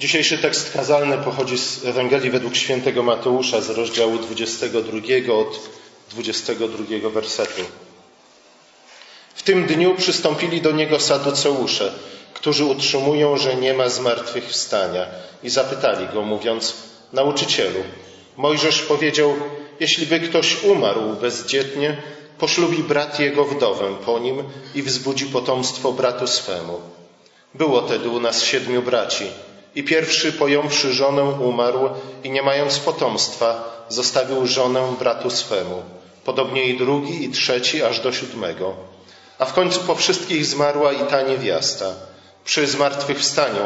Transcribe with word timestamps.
Dzisiejszy 0.00 0.38
tekst 0.38 0.72
kazalny 0.72 1.18
pochodzi 1.18 1.58
z 1.58 1.84
Ewangelii 1.84 2.30
według 2.30 2.56
świętego 2.56 3.02
Mateusza 3.02 3.60
z 3.60 3.70
rozdziału 3.70 4.18
22 4.18 4.98
od 5.34 5.60
22 6.10 7.10
wersetu. 7.10 7.62
W 9.34 9.42
tym 9.42 9.66
dniu 9.66 9.94
przystąpili 9.94 10.60
do 10.60 10.72
niego 10.72 11.00
saduceusze, 11.00 11.92
którzy 12.34 12.64
utrzymują, 12.64 13.36
że 13.36 13.54
nie 13.56 13.74
ma 13.74 13.88
zmartwychwstania 13.88 15.06
i 15.42 15.50
zapytali 15.50 16.06
go, 16.14 16.22
mówiąc, 16.22 16.74
nauczycielu, 17.12 17.80
Mojżesz 18.36 18.82
powiedział, 18.82 19.34
jeśli 19.80 20.06
by 20.06 20.20
ktoś 20.20 20.64
umarł 20.64 21.14
bezdzietnie, 21.20 21.96
poślubi 22.38 22.82
brat 22.82 23.20
jego 23.20 23.44
wdowę 23.44 23.96
po 24.06 24.18
nim 24.18 24.42
i 24.74 24.82
wzbudzi 24.82 25.26
potomstwo 25.26 25.92
bratu 25.92 26.26
swemu. 26.26 26.80
Było 27.54 27.82
tedy 27.82 28.08
u 28.08 28.20
nas 28.20 28.42
siedmiu 28.42 28.82
braci 28.82 29.24
i 29.76 29.84
pierwszy 29.84 30.32
pojąwszy 30.32 30.92
żonę 30.92 31.24
umarł 31.24 31.88
i 32.24 32.30
nie 32.30 32.42
mając 32.42 32.78
potomstwa 32.78 33.76
zostawił 33.88 34.46
żonę 34.46 34.94
bratu 34.98 35.30
swemu. 35.30 35.82
Podobnie 36.24 36.64
i 36.64 36.78
drugi 36.78 37.24
i 37.24 37.30
trzeci 37.30 37.82
aż 37.82 38.00
do 38.00 38.12
siódmego. 38.12 38.74
A 39.38 39.44
w 39.44 39.52
końcu 39.52 39.80
po 39.80 39.94
wszystkich 39.94 40.46
zmarła 40.46 40.92
i 40.92 41.06
ta 41.06 41.22
niewiasta. 41.22 41.94
Przy 42.44 42.66
zmartwychwstaniu 42.66 43.62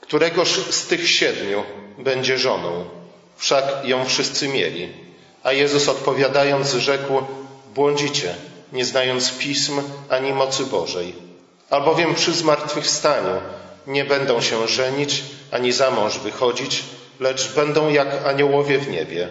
któregoż 0.00 0.48
z 0.70 0.86
tych 0.86 1.10
siedmiu 1.10 1.62
będzie 1.98 2.38
żoną? 2.38 2.84
Wszak 3.36 3.64
ją 3.84 4.04
wszyscy 4.04 4.48
mieli. 4.48 4.92
A 5.42 5.52
Jezus 5.52 5.88
odpowiadając 5.88 6.72
rzekł, 6.72 7.22
błądzicie, 7.74 8.34
nie 8.72 8.84
znając 8.84 9.38
pism 9.38 9.82
ani 10.08 10.32
mocy 10.32 10.66
Bożej. 10.66 11.14
Albowiem 11.70 12.14
przy 12.14 12.32
zmartwychwstaniu 12.32 13.40
nie 13.86 14.04
będą 14.04 14.40
się 14.40 14.68
żenić 14.68 15.22
ani 15.50 15.72
za 15.72 15.90
mąż 15.90 16.18
wychodzić, 16.18 16.84
lecz 17.20 17.52
będą 17.52 17.88
jak 17.88 18.26
aniołowie 18.26 18.78
w 18.78 18.88
niebie. 18.88 19.28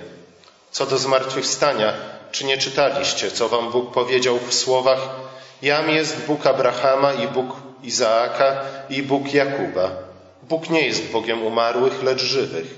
Co 0.71 0.85
do 0.85 0.97
zmartwychwstania, 0.97 1.93
czy 2.31 2.45
nie 2.45 2.57
czytaliście, 2.57 3.31
co 3.31 3.49
wam 3.49 3.71
Bóg 3.71 3.91
powiedział 3.91 4.39
w 4.39 4.53
słowach 4.53 4.99
Jam 5.61 5.89
jest 5.89 6.25
Bóg 6.25 6.47
Abrahama 6.47 7.13
i 7.13 7.27
Bóg 7.27 7.55
Izaaka 7.83 8.61
i 8.89 9.03
Bóg 9.03 9.33
Jakuba. 9.33 9.91
Bóg 10.43 10.69
nie 10.69 10.81
jest 10.81 11.11
Bogiem 11.11 11.45
umarłych, 11.45 12.03
lecz 12.03 12.21
żywych. 12.21 12.77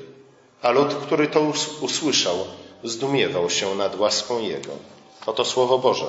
A 0.62 0.72
lud, 0.72 0.94
który 0.94 1.28
to 1.28 1.42
usłyszał, 1.82 2.38
zdumiewał 2.84 3.50
się 3.50 3.76
nad 3.76 4.00
łaską 4.00 4.40
Jego. 4.40 4.72
Oto 5.26 5.46
Słowo 5.46 5.78
Boże. 5.78 6.06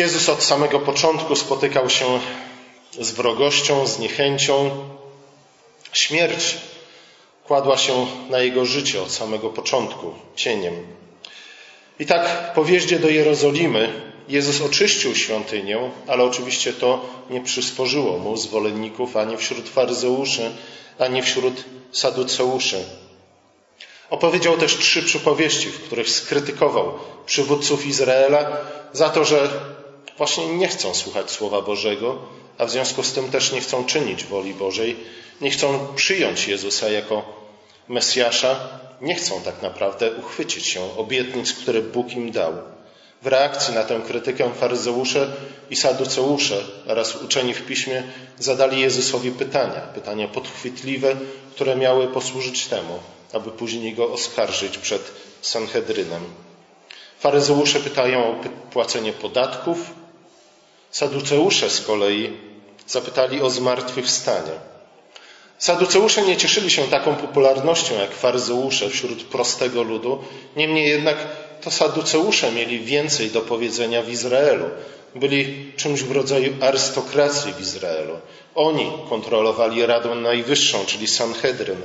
Jezus 0.00 0.28
od 0.28 0.42
samego 0.42 0.80
początku 0.80 1.36
spotykał 1.36 1.90
się 1.90 2.20
z 3.00 3.10
wrogością, 3.10 3.86
z 3.86 3.98
niechęcią. 3.98 4.70
Śmierć 5.92 6.56
kładła 7.46 7.76
się 7.78 8.06
na 8.30 8.38
jego 8.38 8.66
życie 8.66 9.02
od 9.02 9.12
samego 9.12 9.50
początku, 9.50 10.14
cieniem. 10.36 10.74
I 11.98 12.06
tak 12.06 12.52
po 12.54 12.64
wjeździe 12.64 12.98
do 12.98 13.08
Jerozolimy 13.08 14.12
Jezus 14.28 14.60
oczyścił 14.60 15.14
świątynię, 15.14 15.90
ale 16.06 16.24
oczywiście 16.24 16.72
to 16.72 17.04
nie 17.30 17.40
przysporzyło 17.40 18.18
mu 18.18 18.36
zwolenników 18.36 19.16
ani 19.16 19.36
wśród 19.36 19.68
faryzeuszy, 19.68 20.50
ani 20.98 21.22
wśród 21.22 21.64
saduceuszy. 21.92 22.84
Opowiedział 24.10 24.56
też 24.56 24.76
trzy 24.76 25.02
przypowieści, 25.02 25.68
w 25.68 25.80
których 25.80 26.10
skrytykował 26.10 26.98
przywódców 27.26 27.86
Izraela 27.86 28.56
za 28.92 29.08
to, 29.08 29.24
że 29.24 29.50
właśnie 30.20 30.46
nie 30.46 30.68
chcą 30.68 30.94
słuchać 30.94 31.30
Słowa 31.30 31.62
Bożego, 31.62 32.18
a 32.58 32.66
w 32.66 32.70
związku 32.70 33.02
z 33.02 33.12
tym 33.12 33.30
też 33.30 33.52
nie 33.52 33.60
chcą 33.60 33.84
czynić 33.84 34.24
woli 34.24 34.54
Bożej, 34.54 34.96
nie 35.40 35.50
chcą 35.50 35.86
przyjąć 35.96 36.48
Jezusa 36.48 36.88
jako 36.88 37.22
Mesjasza, 37.88 38.68
nie 39.00 39.14
chcą 39.14 39.40
tak 39.40 39.62
naprawdę 39.62 40.12
uchwycić 40.12 40.66
się 40.66 40.96
obietnic, 40.96 41.52
które 41.52 41.82
Bóg 41.82 42.12
im 42.12 42.30
dał. 42.30 42.52
W 43.22 43.26
reakcji 43.26 43.74
na 43.74 43.84
tę 43.84 44.00
krytykę 44.06 44.50
faryzeusze 44.54 45.32
i 45.70 45.76
saduceusze 45.76 46.64
oraz 46.86 47.16
uczeni 47.16 47.54
w 47.54 47.66
piśmie 47.66 48.02
zadali 48.38 48.80
Jezusowi 48.80 49.30
pytania, 49.30 49.80
pytania 49.80 50.28
podchwytliwe, 50.28 51.16
które 51.54 51.76
miały 51.76 52.08
posłużyć 52.08 52.66
temu, 52.66 52.98
aby 53.32 53.50
później 53.50 53.94
go 53.94 54.12
oskarżyć 54.12 54.78
przed 54.78 55.02
Sanhedrynem. 55.40 56.24
Faryzeusze 57.18 57.80
pytają 57.80 58.30
o 58.30 58.34
płacenie 58.72 59.12
podatków, 59.12 59.99
saduceusze 60.90 61.70
z 61.70 61.80
kolei 61.80 62.30
zapytali 62.86 63.42
o 63.42 63.50
zmartwychwstanie. 63.50 64.52
Saduceusze 65.58 66.22
nie 66.22 66.36
cieszyli 66.36 66.70
się 66.70 66.82
taką 66.82 67.14
popularnością 67.14 67.94
jak 67.94 68.14
faryzeusze 68.14 68.90
wśród 68.90 69.24
prostego 69.24 69.82
ludu, 69.82 70.24
niemniej 70.56 70.88
jednak 70.88 71.16
to 71.60 71.70
saduceusze 71.70 72.52
mieli 72.52 72.80
więcej 72.80 73.30
do 73.30 73.40
powiedzenia 73.40 74.02
w 74.02 74.08
Izraelu. 74.08 74.64
Byli 75.14 75.72
czymś 75.76 76.02
w 76.02 76.12
rodzaju 76.12 76.52
arystokracji 76.60 77.52
w 77.52 77.60
Izraelu. 77.60 78.18
Oni 78.54 78.92
kontrolowali 79.08 79.86
Radę 79.86 80.14
Najwyższą, 80.14 80.84
czyli 80.86 81.08
Sanhedryn. 81.08 81.82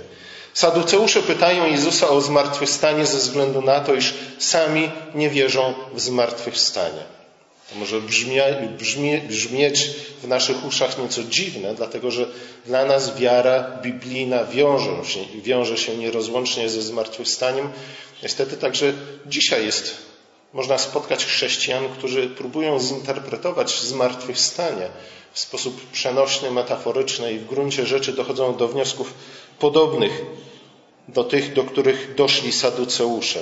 Saduceusze 0.53 1.21
pytają 1.21 1.65
Jezusa 1.65 2.09
o 2.09 2.21
zmartwychwstanie 2.21 3.05
ze 3.05 3.17
względu 3.17 3.61
na 3.61 3.79
to, 3.79 3.93
iż 3.93 4.13
sami 4.39 4.91
nie 5.15 5.29
wierzą 5.29 5.73
w 5.93 5.99
zmartwychwstanie. 6.01 7.03
To 7.69 7.75
może 7.75 8.01
brzmie, 8.01 9.21
brzmieć 9.27 9.89
w 10.23 10.27
naszych 10.27 10.65
uszach 10.65 10.97
nieco 10.97 11.23
dziwne, 11.23 11.75
dlatego 11.75 12.11
że 12.11 12.27
dla 12.65 12.85
nas 12.85 13.17
wiara 13.17 13.79
biblijna 13.81 14.45
wiąże 14.45 15.05
się, 15.05 15.19
wiąże 15.41 15.77
się 15.77 15.97
nierozłącznie 15.97 16.69
ze 16.69 16.81
zmartwychwstaniem. 16.81 17.69
Niestety 18.23 18.57
także 18.57 18.93
dzisiaj 19.25 19.65
jest, 19.65 19.95
można 20.53 20.77
spotkać 20.77 21.25
chrześcijan, 21.25 21.89
którzy 21.89 22.27
próbują 22.27 22.79
zinterpretować 22.79 23.81
zmartwychwstanie 23.81 24.89
w 25.33 25.39
sposób 25.39 25.91
przenośny, 25.91 26.51
metaforyczny 26.51 27.33
i 27.33 27.39
w 27.39 27.45
gruncie 27.45 27.85
rzeczy 27.85 28.13
dochodzą 28.13 28.55
do 28.57 28.67
wniosków 28.67 29.13
podobnych 29.59 30.21
do 31.07 31.23
tych, 31.23 31.53
do 31.53 31.63
których 31.63 32.15
doszli 32.15 32.51
saduceusze. 32.51 33.39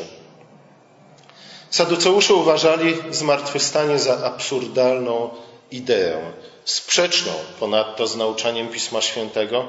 Saduceusze 1.73 2.33
uważali 2.33 2.97
zmartwychwstanie 3.11 3.99
za 3.99 4.25
absurdalną 4.25 5.29
ideę, 5.71 6.31
sprzeczną 6.65 7.31
ponadto 7.59 8.07
z 8.07 8.15
nauczaniem 8.15 8.67
Pisma 8.67 9.01
Świętego, 9.01 9.67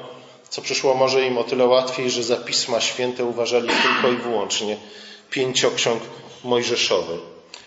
co 0.49 0.61
przyszło 0.61 0.95
może 0.95 1.25
im 1.25 1.37
o 1.37 1.43
tyle 1.43 1.65
łatwiej, 1.65 2.11
że 2.11 2.23
za 2.23 2.35
Pisma 2.35 2.81
Święte 2.81 3.25
uważali 3.25 3.69
tylko 3.69 4.17
i 4.17 4.17
wyłącznie 4.17 4.77
pięcioksiąg 5.29 6.01
mojżeszowy. 6.43 7.17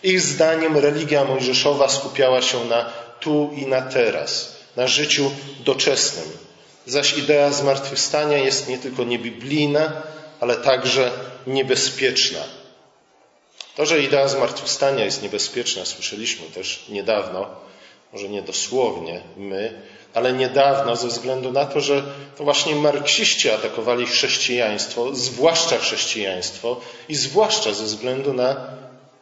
Ich 0.03 0.21
zdaniem 0.21 0.77
religia 0.77 1.25
mojżeszowa 1.25 1.89
skupiała 1.89 2.43
się 2.43 2.65
na 2.65 2.85
tu 3.21 3.51
i 3.57 3.67
na 3.67 3.83
teraz, 3.83 4.57
na 4.77 4.87
życiu 4.89 5.31
doczesnym. 5.65 6.29
Zaś 6.87 7.19
idea 7.19 7.51
zmartwychwstania 7.51 8.39
jest 8.39 8.69
nie 8.69 8.79
tylko 8.79 9.05
niebiblijna, 9.05 9.93
ale 10.41 10.57
także 10.57 11.11
niebezpieczna. 11.47 12.58
To, 13.79 13.87
że 13.87 14.01
idea 14.01 14.29
zmartwychwstania 14.29 15.05
jest 15.05 15.23
niebezpieczna, 15.23 15.85
słyszeliśmy 15.85 16.47
też 16.47 16.85
niedawno, 16.89 17.47
może 18.13 18.29
nie 18.29 18.43
dosłownie 18.43 19.21
my, 19.37 19.83
ale 20.15 20.33
niedawno 20.33 20.97
ze 20.97 21.09
względu 21.09 21.53
na 21.53 21.65
to, 21.67 21.81
że 21.81 22.03
to 22.37 22.45
właśnie 22.45 22.75
marksiści 22.75 23.51
atakowali 23.51 24.07
chrześcijaństwo, 24.07 25.15
zwłaszcza 25.15 25.79
chrześcijaństwo 25.79 26.81
i 27.09 27.15
zwłaszcza 27.15 27.75
ze 27.75 27.85
względu 27.85 28.33
na 28.33 28.57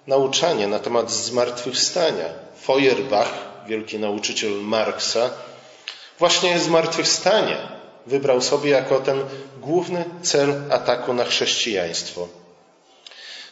nauczanie 0.07 0.69
na 0.69 0.79
temat 0.79 1.13
zmartwychwstania. 1.13 2.25
Feuerbach, 2.63 3.33
wielki 3.67 3.99
nauczyciel 3.99 4.53
Marksa, 4.53 5.31
właśnie 6.19 6.59
zmartwychwstanie 6.59 7.57
wybrał 8.07 8.41
sobie 8.41 8.71
jako 8.71 9.01
ten 9.01 9.25
główny 9.61 10.05
cel 10.23 10.63
ataku 10.71 11.15
na 11.15 11.25
chrześcijaństwo. 11.25 12.29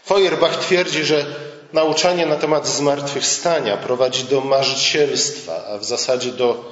Feuerbach 0.07 0.57
twierdzi, 0.65 1.05
że 1.05 1.27
nauczanie 1.73 2.27
na 2.27 2.37
temat 2.37 2.67
zmartwychwstania 2.69 3.77
prowadzi 3.77 4.25
do 4.25 4.41
marzycielstwa, 4.41 5.65
a 5.69 5.79
w 5.79 5.85
zasadzie 5.85 6.33
do 6.33 6.65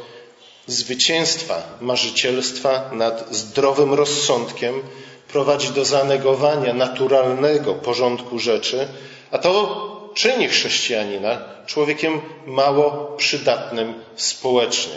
zwycięstwa 0.66 1.62
marzycielstwa 1.80 2.90
nad 2.92 3.34
zdrowym 3.34 3.94
rozsądkiem, 3.94 4.82
prowadzi 5.28 5.68
do 5.68 5.84
zanegowania 5.84 6.74
naturalnego 6.74 7.74
porządku 7.74 8.38
rzeczy, 8.38 8.88
a 9.30 9.38
to 9.38 10.10
czyni 10.14 10.48
chrześcijanina 10.48 11.38
człowiekiem 11.66 12.20
mało 12.46 13.14
przydatnym 13.16 13.94
społecznie. 14.16 14.94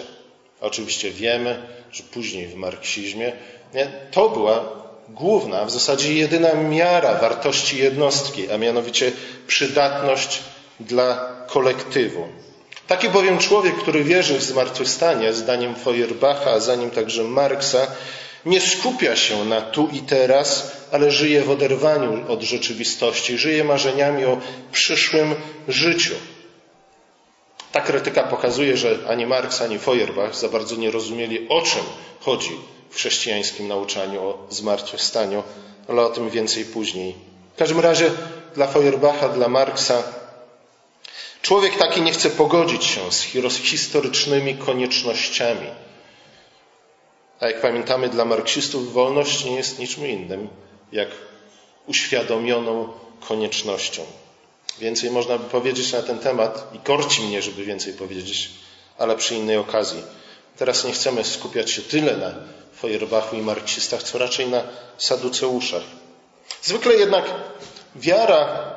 Oczywiście 0.62 1.12
wiemy, 1.12 1.68
że 1.92 2.04
później 2.04 2.48
w 2.48 2.56
marksizmie 2.56 3.34
nie, 3.74 3.92
to 4.12 4.30
była 4.30 4.85
główna, 5.10 5.66
w 5.66 5.72
zasadzie 5.72 6.14
jedyna 6.14 6.54
miara 6.54 7.14
wartości 7.14 7.78
jednostki, 7.78 8.52
a 8.52 8.58
mianowicie 8.58 9.12
przydatność 9.48 10.42
dla 10.80 11.36
kolektywu. 11.48 12.28
Taki 12.88 13.10
bowiem 13.10 13.38
człowiek, 13.38 13.76
który 13.76 14.04
wierzy 14.04 14.40
w 14.40 14.44
zmartwychwstanie, 14.44 15.34
zdaniem 15.34 15.76
Feuerbacha, 15.76 16.52
a 16.52 16.60
za 16.60 16.76
nim 16.76 16.92
także 16.92 17.24
Marksa, 17.24 17.88
nie 18.46 18.62
skupia 18.62 19.16
się 19.16 19.46
na 19.46 19.62
tu 19.62 19.90
i 19.94 20.00
teraz, 20.00 20.72
ale 20.92 21.12
żyje 21.12 21.44
w 21.44 21.50
oderwaniu 21.50 22.32
od 22.32 22.42
rzeczywistości, 22.42 23.38
żyje 23.38 23.64
marzeniami 23.64 24.26
o 24.26 24.38
przyszłym 24.72 25.36
życiu. 25.68 26.14
Ta 27.72 27.82
krytyka 27.82 28.24
pokazuje, 28.24 28.78
że 28.78 28.98
ani 29.10 29.26
Marx, 29.26 29.62
ani 29.62 29.80
Feuerbach 29.80 30.36
za 30.36 30.50
bardzo 30.50 30.76
nie 30.76 30.92
rozumieli, 30.92 31.50
o 31.50 31.62
czym 31.62 31.84
chodzi 32.20 32.52
w 32.96 32.98
chrześcijańskim 32.98 33.68
nauczaniu 33.68 34.22
o 34.22 34.48
zmartwychwstaniu, 34.50 35.44
ale 35.88 36.02
o 36.02 36.10
tym 36.10 36.30
więcej 36.30 36.66
później. 36.66 37.16
W 37.56 37.58
każdym 37.58 37.80
razie 37.80 38.12
dla 38.56 38.68
Feuerbacha, 38.68 39.30
dla 39.30 39.48
Marksa 39.48 40.04
człowiek 41.42 41.78
taki 41.78 42.02
nie 42.02 42.12
chce 42.12 42.30
pogodzić 42.30 42.84
się 42.86 43.12
z 43.12 43.22
historycznymi 43.58 44.56
koniecznościami. 44.56 45.68
A 47.40 47.48
jak 47.48 47.62
pamiętamy, 47.62 48.10
dla 48.10 48.26
marksistów 48.26 48.94
wolność 48.94 49.46
nie 49.46 49.56
jest 49.56 49.80
niczym 49.80 50.08
innym 50.08 50.48
jak 50.92 51.10
uświadomioną 51.88 52.94
koniecznością. 53.28 54.04
Więcej 54.80 55.12
można 55.12 55.38
by 55.38 55.50
powiedzieć 55.50 55.94
na 55.94 56.02
ten 56.02 56.20
temat 56.20 56.74
i 56.74 56.80
korci 56.80 57.22
mnie, 57.22 57.42
żeby 57.42 57.66
więcej 57.66 57.94
powiedzieć, 57.94 58.50
ale 58.98 59.16
przy 59.16 59.36
innej 59.36 59.58
okazji. 59.58 60.04
Teraz 60.58 60.84
nie 60.86 60.92
chcemy 60.92 61.24
skupiać 61.24 61.72
się 61.72 61.82
tyle 61.82 62.18
na 62.18 62.34
Feuerbachu 62.82 63.36
i 63.36 63.42
marksistach, 63.42 64.04
co 64.04 64.18
raczej 64.18 64.48
na 64.48 64.64
saduceuszach. 64.98 65.84
Zwykle 66.62 66.94
jednak 66.94 67.26
wiara 67.96 68.74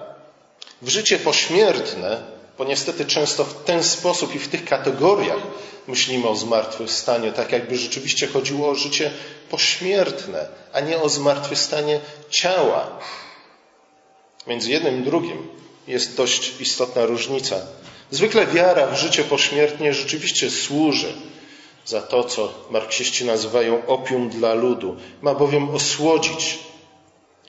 w 0.82 0.88
życie 0.88 1.18
pośmiertne, 1.18 2.22
bo 2.58 2.64
niestety 2.64 3.06
często 3.06 3.44
w 3.44 3.64
ten 3.64 3.84
sposób 3.84 4.34
i 4.34 4.38
w 4.38 4.48
tych 4.48 4.64
kategoriach 4.64 5.42
myślimy 5.86 6.28
o 6.28 6.36
zmartwychwstaniu, 6.36 7.32
tak 7.32 7.52
jakby 7.52 7.76
rzeczywiście 7.76 8.26
chodziło 8.26 8.68
o 8.68 8.74
życie 8.74 9.10
pośmiertne, 9.50 10.48
a 10.72 10.80
nie 10.80 10.98
o 10.98 11.08
zmartwychwstanie 11.08 12.00
ciała. 12.30 12.98
Między 14.46 14.70
jednym 14.70 15.00
i 15.00 15.04
drugim 15.04 15.48
jest 15.86 16.16
dość 16.16 16.60
istotna 16.60 17.06
różnica. 17.06 17.56
Zwykle 18.10 18.46
wiara 18.46 18.86
w 18.86 18.98
życie 18.98 19.24
pośmiertnie 19.24 19.94
rzeczywiście 19.94 20.50
służy 20.50 21.12
za 21.88 22.02
to, 22.02 22.24
co 22.24 22.52
marksiści 22.70 23.24
nazywają 23.24 23.86
opium 23.86 24.28
dla 24.28 24.54
ludu. 24.54 24.96
Ma 25.22 25.34
bowiem 25.34 25.70
osłodzić 25.70 26.58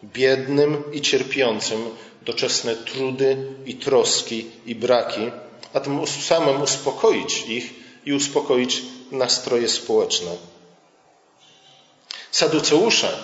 biednym 0.03 0.83
i 0.93 1.01
cierpiącym 1.01 1.89
doczesne 2.21 2.75
trudy 2.75 3.47
i 3.65 3.75
troski 3.75 4.45
i 4.65 4.75
braki, 4.75 5.31
a 5.73 5.79
tym 5.79 6.07
samym 6.07 6.61
uspokoić 6.61 7.45
ich 7.47 7.73
i 8.05 8.13
uspokoić 8.13 8.81
nastroje 9.11 9.69
społeczne. 9.69 10.31
Saduceusze 12.31 13.23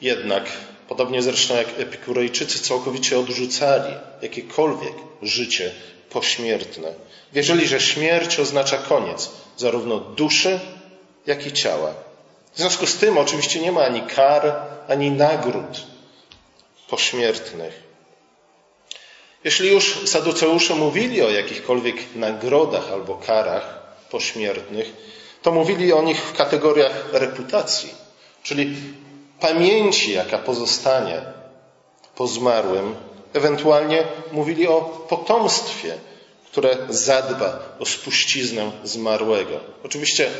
jednak 0.00 0.44
Podobnie 0.92 1.22
zresztą 1.22 1.56
jak 1.56 1.68
epikurejczycy 1.78 2.58
całkowicie 2.58 3.18
odrzucali 3.18 3.94
jakiekolwiek 4.22 4.92
życie 5.22 5.72
pośmiertne. 6.12 6.94
Wierzyli, 7.32 7.66
że 7.68 7.80
śmierć 7.80 8.38
oznacza 8.38 8.78
koniec 8.78 9.30
zarówno 9.56 9.98
duszy, 9.98 10.60
jak 11.26 11.46
i 11.46 11.52
ciała. 11.52 11.94
W 12.54 12.58
związku 12.58 12.86
z 12.86 12.96
tym 12.96 13.18
oczywiście 13.18 13.60
nie 13.60 13.72
ma 13.72 13.84
ani 13.84 14.02
kar, 14.02 14.54
ani 14.88 15.10
nagród 15.10 15.86
pośmiertnych. 16.88 17.82
Jeśli 19.44 19.72
już 19.72 20.08
saduceusze 20.08 20.74
mówili 20.74 21.22
o 21.22 21.30
jakichkolwiek 21.30 21.96
nagrodach 22.14 22.92
albo 22.92 23.14
karach 23.14 23.82
pośmiertnych, 24.10 24.92
to 25.42 25.52
mówili 25.52 25.92
o 25.92 26.02
nich 26.02 26.24
w 26.24 26.36
kategoriach 26.36 27.08
reputacji, 27.12 27.94
czyli 28.42 28.76
pamięci, 29.40 30.12
jaka 30.12 30.38
pozostanie 30.38 31.22
po 32.14 32.26
zmarłym. 32.26 32.94
Ewentualnie 33.32 34.04
mówili 34.32 34.68
o 34.68 34.80
potomstwie, 35.08 35.98
które 36.52 36.76
zadba 36.88 37.76
o 37.78 37.86
spuściznę 37.86 38.72
zmarłego. 38.84 39.60
Oczywiście 39.84 40.30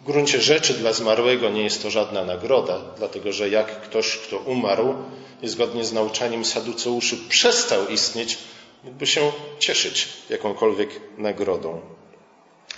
w 0.00 0.04
gruncie 0.04 0.40
rzeczy 0.40 0.74
dla 0.74 0.92
zmarłego 0.92 1.48
nie 1.48 1.62
jest 1.62 1.82
to 1.82 1.90
żadna 1.90 2.24
nagroda, 2.24 2.78
dlatego 2.96 3.32
że 3.32 3.48
jak 3.48 3.80
ktoś, 3.80 4.16
kto 4.16 4.38
umarł 4.38 4.94
i 5.42 5.48
zgodnie 5.48 5.84
z 5.84 5.92
nauczaniem 5.92 6.44
saduceuszy 6.44 7.16
przestał 7.28 7.88
istnieć, 7.88 8.38
mógłby 8.84 9.06
się 9.06 9.32
cieszyć 9.58 10.08
jakąkolwiek 10.30 10.90
nagrodą. 11.18 11.80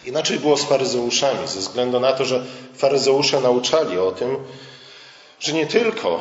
Inaczej 0.07 0.39
było 0.39 0.57
z 0.57 0.65
faryzeuszami, 0.65 1.49
ze 1.49 1.61
względu 1.61 2.01
na 2.01 2.13
to, 2.13 2.25
że 2.25 2.45
faryzeusze 2.77 3.41
nauczali 3.41 3.99
o 3.99 4.13
tym, 4.13 4.37
że 5.41 5.53
nie 5.53 5.67
tylko 5.67 6.21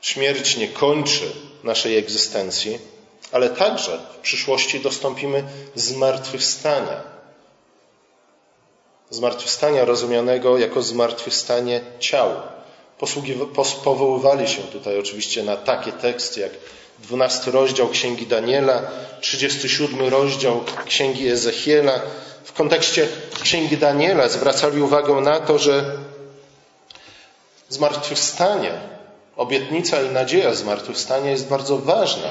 śmierć 0.00 0.56
nie 0.56 0.68
kończy 0.68 1.32
naszej 1.64 1.98
egzystencji, 1.98 2.78
ale 3.32 3.50
także 3.50 3.98
w 4.14 4.18
przyszłości 4.18 4.80
dostąpimy 4.80 5.44
zmartwychwstania. 5.74 7.02
Zmartwychwstania 9.10 9.84
rozumianego 9.84 10.58
jako 10.58 10.82
zmartwychwstanie 10.82 11.80
ciał. 11.98 12.30
Powoływali 13.84 14.48
się 14.48 14.62
tutaj 14.62 14.98
oczywiście 14.98 15.42
na 15.42 15.56
takie 15.56 15.92
teksty 15.92 16.40
jak 16.40 16.52
12 16.98 17.50
rozdział 17.50 17.88
Księgi 17.88 18.26
Daniela, 18.26 18.82
37 19.20 20.08
rozdział 20.08 20.64
Księgi 20.86 21.28
Ezechiela. 21.28 22.00
W 22.44 22.52
kontekście 22.52 23.08
Księgi 23.42 23.76
Daniela 23.76 24.28
zwracali 24.28 24.82
uwagę 24.82 25.14
na 25.14 25.40
to, 25.40 25.58
że 25.58 25.96
Zmartwychwstanie, 27.70 28.72
obietnica 29.40 30.02
i 30.02 30.08
nadzieja 30.08 30.54
zmartwychwstania 30.54 31.30
jest 31.30 31.48
bardzo 31.48 31.78
ważna, 31.78 32.30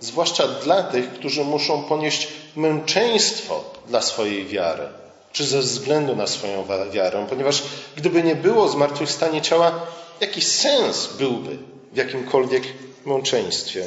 zwłaszcza 0.00 0.48
dla 0.48 0.82
tych, 0.82 1.12
którzy 1.12 1.44
muszą 1.44 1.82
ponieść 1.82 2.28
męczeństwo 2.56 3.64
dla 3.88 4.02
swojej 4.02 4.46
wiary, 4.46 4.88
czy 5.32 5.44
ze 5.46 5.58
względu 5.58 6.16
na 6.16 6.26
swoją 6.26 6.66
wiarę, 6.92 7.26
ponieważ 7.28 7.62
gdyby 7.96 8.22
nie 8.22 8.36
było 8.36 8.68
zmartwychwstania 8.68 9.40
ciała, 9.40 9.72
jaki 10.20 10.40
sens 10.40 11.08
byłby 11.18 11.58
w 11.92 11.96
jakimkolwiek 11.96 12.62
męczeństwie? 13.06 13.86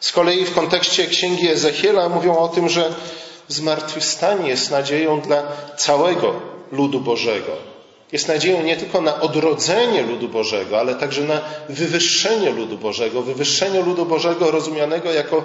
Z 0.00 0.12
kolei 0.12 0.44
w 0.44 0.54
kontekście 0.54 1.06
księgi 1.06 1.48
Ezechiela 1.48 2.08
mówią 2.08 2.38
o 2.38 2.48
tym, 2.48 2.68
że 2.68 2.94
zmartwychwstanie 3.48 4.48
jest 4.48 4.70
nadzieją 4.70 5.20
dla 5.20 5.42
całego 5.76 6.34
ludu 6.72 7.00
Bożego 7.00 7.71
jest 8.12 8.28
nadzieją 8.28 8.62
nie 8.62 8.76
tylko 8.76 9.00
na 9.00 9.20
odrodzenie 9.20 10.02
ludu 10.02 10.28
Bożego, 10.28 10.80
ale 10.80 10.94
także 10.94 11.22
na 11.22 11.40
wywyższenie 11.68 12.50
ludu 12.50 12.78
Bożego, 12.78 13.22
wywyższenie 13.22 13.80
ludu 13.80 14.06
Bożego 14.06 14.50
rozumianego 14.50 15.12
jako, 15.12 15.44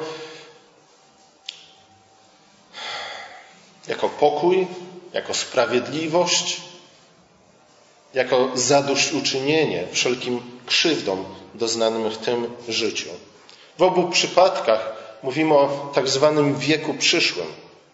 jako 3.88 4.10
pokój, 4.10 4.68
jako 5.14 5.34
sprawiedliwość, 5.34 6.62
jako 8.14 8.50
zadośćuczynienie 8.56 9.88
wszelkim 9.92 10.42
krzywdom 10.66 11.26
doznanym 11.54 12.10
w 12.10 12.18
tym 12.18 12.52
życiu. 12.68 13.10
W 13.78 13.82
obu 13.82 14.10
przypadkach 14.10 14.94
mówimy 15.24 15.54
o 15.54 15.92
tak 15.96 16.08
zwanym 16.08 16.56
wieku 16.56 16.94
przyszłym, 16.94 17.48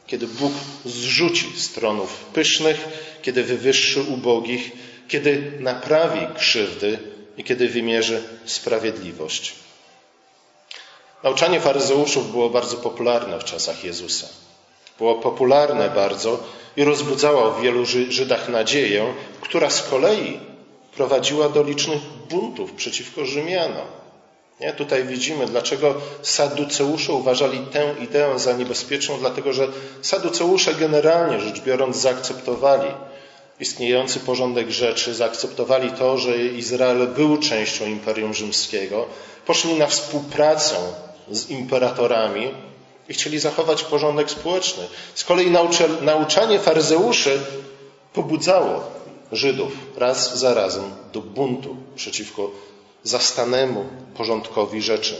kiedy 0.08 0.28
Bóg 0.28 0.52
zrzuci 0.86 1.60
stronów 1.60 2.26
pysznych, 2.34 2.88
kiedy 3.22 3.44
wywyższy 3.44 4.02
ubogich, 4.02 4.72
kiedy 5.08 5.52
naprawi 5.60 6.28
krzywdy 6.38 7.00
i 7.38 7.44
kiedy 7.44 7.70
wymierzy 7.70 8.24
sprawiedliwość. 8.46 9.54
Nauczanie 11.24 11.60
faryzeuszów 11.60 12.32
było 12.32 12.50
bardzo 12.50 12.78
popularne 12.78 13.40
w 13.40 13.44
czasach 13.44 13.84
Jezusa. 13.84 14.28
Było 14.98 15.16
popularne 15.16 15.90
bardzo 15.90 16.44
i 16.78 16.84
rozbudzało 16.84 17.52
w 17.52 17.62
wielu 17.62 17.86
Żydach 18.10 18.50
nadzieję, 18.50 19.14
która 19.42 19.70
z 19.70 19.82
kolei 19.90 20.40
prowadziła 20.96 21.50
do 21.50 21.64
licznych 21.64 22.02
buntów 22.30 22.72
przeciwko 22.72 23.26
Rzymianom. 23.26 24.03
Nie? 24.60 24.74
Tutaj 24.74 25.04
widzimy, 25.04 25.46
dlaczego 25.46 25.96
saduceusze 26.22 27.14
uważali 27.14 27.60
tę 27.60 27.96
ideę 28.02 28.40
za 28.40 28.54
niebezpieczną, 28.54 29.18
dlatego 29.20 29.54
że 29.54 29.68
saduceusze 30.02 30.74
generalnie 30.74 31.40
rzecz 31.40 31.62
biorąc 31.62 31.98
zaakceptowali 31.98 32.92
istniejący 33.60 34.20
porządek 34.20 34.72
rzeczy, 34.72 35.14
zaakceptowali 35.14 35.92
to, 35.92 36.18
że 36.18 36.38
Izrael 36.38 37.08
był 37.08 37.38
częścią 37.38 37.86
Imperium 37.86 38.34
Rzymskiego, 38.34 39.06
poszli 39.46 39.74
na 39.74 39.88
współpracę 39.88 40.76
z 41.32 41.50
imperatorami 41.50 42.52
i 43.10 43.14
chcieli 43.14 43.40
zachować 43.40 43.84
porządek 43.84 44.32
społeczny. 44.32 44.84
Z 45.16 45.24
kolei 45.24 45.52
nauczanie 46.02 46.60
faryzeuszy 46.60 47.40
pobudzało 48.14 48.84
Żydów 49.32 49.72
raz 49.98 50.38
za 50.38 50.54
razem 50.54 50.84
do 51.14 51.22
buntu 51.22 51.76
przeciwko 51.96 52.52
zastanemu 53.04 53.86
porządkowi 54.18 54.82
rzeczy. 54.82 55.16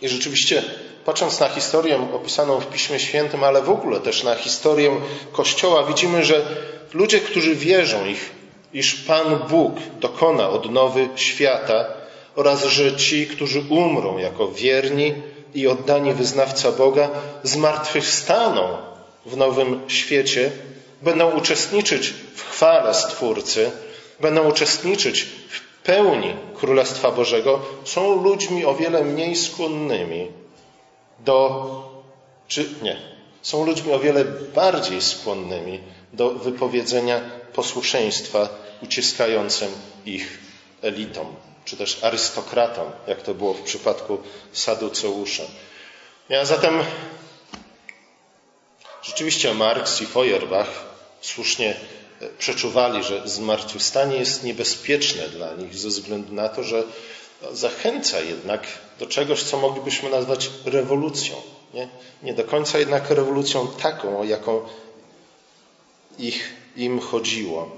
I 0.00 0.08
rzeczywiście 0.08 0.62
patrząc 1.04 1.40
na 1.40 1.48
historię 1.48 2.08
opisaną 2.14 2.60
w 2.60 2.66
Piśmie 2.66 2.98
Świętym, 3.00 3.44
ale 3.44 3.62
w 3.62 3.70
ogóle 3.70 4.00
też 4.00 4.22
na 4.22 4.34
historię 4.34 4.96
Kościoła, 5.32 5.84
widzimy, 5.84 6.24
że 6.24 6.46
ludzie, 6.94 7.20
którzy 7.20 7.54
wierzą, 7.54 8.06
ich, 8.06 8.30
iż 8.72 8.94
Pan 8.94 9.38
Bóg 9.50 9.72
dokona 10.00 10.50
odnowy 10.50 11.08
świata 11.16 11.86
oraz 12.36 12.64
że 12.64 12.96
ci, 12.96 13.26
którzy 13.26 13.60
umrą 13.68 14.18
jako 14.18 14.48
wierni 14.48 15.14
i 15.54 15.66
oddani 15.66 16.14
wyznawca 16.14 16.72
Boga, 16.72 17.10
zmartwychwstaną 17.42 18.76
w 19.26 19.36
nowym 19.36 19.80
świecie, 19.88 20.50
będą 21.02 21.30
uczestniczyć 21.30 22.14
w 22.34 22.50
chwale 22.50 22.94
Stwórcy, 22.94 23.70
będą 24.20 24.48
uczestniczyć 24.48 25.26
w 25.48 25.67
pełni 25.88 26.36
Królestwa 26.54 27.10
Bożego, 27.10 27.60
są 27.84 28.22
ludźmi 28.22 28.64
o 28.64 28.74
wiele 28.74 29.04
mniej 29.04 29.36
skłonnymi 29.36 30.32
do, 31.18 31.38
czy 32.48 32.68
nie, 32.82 32.96
są 33.42 33.66
ludźmi 33.66 33.92
o 33.92 33.98
wiele 33.98 34.24
bardziej 34.54 35.02
skłonnymi 35.02 35.80
do 36.12 36.30
wypowiedzenia 36.30 37.20
posłuszeństwa 37.52 38.48
uciskającym 38.82 39.68
ich 40.06 40.38
elitom, 40.82 41.26
czy 41.64 41.76
też 41.76 42.04
arystokratom, 42.04 42.90
jak 43.06 43.22
to 43.22 43.34
było 43.34 43.54
w 43.54 43.62
przypadku 43.62 44.18
Saduceusza. 44.52 45.44
A 46.40 46.44
zatem 46.44 46.82
rzeczywiście 49.02 49.54
Marx 49.54 50.02
i 50.02 50.06
Feuerbach 50.06 50.84
słusznie 51.20 51.74
przeczuwali, 52.38 53.04
że 53.04 53.28
zmartwychwstanie 53.28 54.16
jest 54.16 54.44
niebezpieczne 54.44 55.28
dla 55.28 55.54
nich 55.54 55.74
ze 55.74 55.88
względu 55.88 56.34
na 56.34 56.48
to, 56.48 56.64
że 56.64 56.84
zachęca 57.52 58.20
jednak 58.20 58.66
do 58.98 59.06
czegoś, 59.06 59.42
co 59.42 59.58
moglibyśmy 59.58 60.10
nazwać 60.10 60.50
rewolucją. 60.64 61.36
Nie, 61.74 61.88
nie 62.22 62.34
do 62.34 62.44
końca 62.44 62.78
jednak 62.78 63.10
rewolucją 63.10 63.68
taką, 63.68 64.20
o 64.20 64.24
jaką 64.24 64.60
ich, 66.18 66.52
im 66.76 67.00
chodziło. 67.00 67.70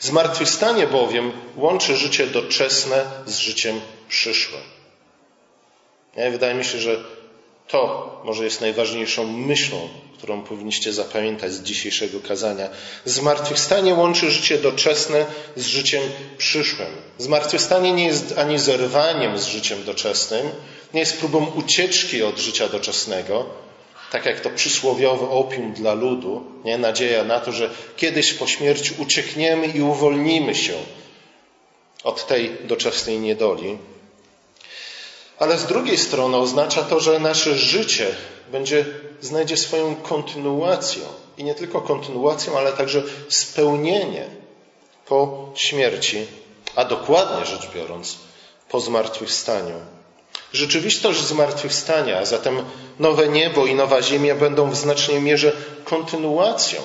Zmartwychwstanie 0.00 0.86
bowiem 0.86 1.32
łączy 1.56 1.96
życie 1.96 2.26
doczesne 2.26 3.04
z 3.26 3.38
życiem 3.38 3.80
przyszłym. 4.08 4.62
Nie, 6.16 6.30
wydaje 6.30 6.54
mi 6.54 6.64
się, 6.64 6.78
że 6.78 7.04
to 7.68 8.10
może 8.24 8.44
jest 8.44 8.60
najważniejszą 8.60 9.26
myślą, 9.26 9.88
którą 10.22 10.42
powinniście 10.42 10.92
zapamiętać 10.92 11.52
z 11.52 11.62
dzisiejszego 11.62 12.20
kazania. 12.20 12.68
Zmartwychwstanie 13.04 13.94
łączy 13.94 14.30
życie 14.30 14.58
doczesne 14.58 15.26
z 15.56 15.66
życiem 15.66 16.02
przyszłym. 16.38 16.88
Zmartwychwstanie 17.18 17.92
nie 17.92 18.06
jest 18.06 18.38
ani 18.38 18.58
zerwaniem 18.58 19.38
z 19.38 19.46
życiem 19.46 19.84
doczesnym, 19.84 20.50
nie 20.94 21.00
jest 21.00 21.18
próbą 21.18 21.46
ucieczki 21.46 22.22
od 22.22 22.38
życia 22.38 22.68
doczesnego, 22.68 23.46
tak 24.12 24.26
jak 24.26 24.40
to 24.40 24.50
przysłowiowe 24.50 25.30
opium 25.30 25.72
dla 25.72 25.94
ludu, 25.94 26.44
nie? 26.64 26.78
nadzieja 26.78 27.24
na 27.24 27.40
to, 27.40 27.52
że 27.52 27.70
kiedyś 27.96 28.32
po 28.32 28.46
śmierci 28.46 28.94
uciekniemy 28.98 29.66
i 29.66 29.82
uwolnimy 29.82 30.54
się 30.54 30.74
od 32.04 32.26
tej 32.26 32.50
doczesnej 32.64 33.18
niedoli. 33.18 33.78
Ale 35.42 35.58
z 35.58 35.66
drugiej 35.66 35.98
strony 35.98 36.36
oznacza 36.36 36.82
to, 36.82 37.00
że 37.00 37.18
nasze 37.18 37.54
życie 37.54 38.06
będzie, 38.52 38.84
znajdzie 39.20 39.56
swoją 39.56 39.96
kontynuację. 39.96 41.02
I 41.38 41.44
nie 41.44 41.54
tylko 41.54 41.80
kontynuację, 41.80 42.52
ale 42.56 42.72
także 42.72 43.02
spełnienie 43.28 44.26
po 45.06 45.48
śmierci, 45.54 46.26
a 46.76 46.84
dokładnie 46.84 47.46
rzecz 47.46 47.70
biorąc, 47.74 48.16
po 48.68 48.80
zmartwychwstaniu. 48.80 49.74
Rzeczywistość 50.52 51.20
zmartwychwstania, 51.20 52.18
a 52.18 52.24
zatem 52.24 52.64
nowe 52.98 53.28
niebo 53.28 53.66
i 53.66 53.74
nowa 53.74 54.02
ziemia 54.02 54.34
będą 54.34 54.70
w 54.70 54.76
znacznej 54.76 55.20
mierze 55.20 55.52
kontynuacją 55.84 56.80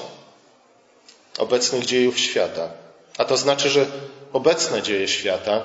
obecnych 1.37 1.85
dziejów 1.85 2.19
świata. 2.19 2.69
A 3.17 3.25
to 3.25 3.37
znaczy, 3.37 3.69
że 3.69 3.85
obecne 4.33 4.81
dzieje 4.81 5.07
świata 5.07 5.63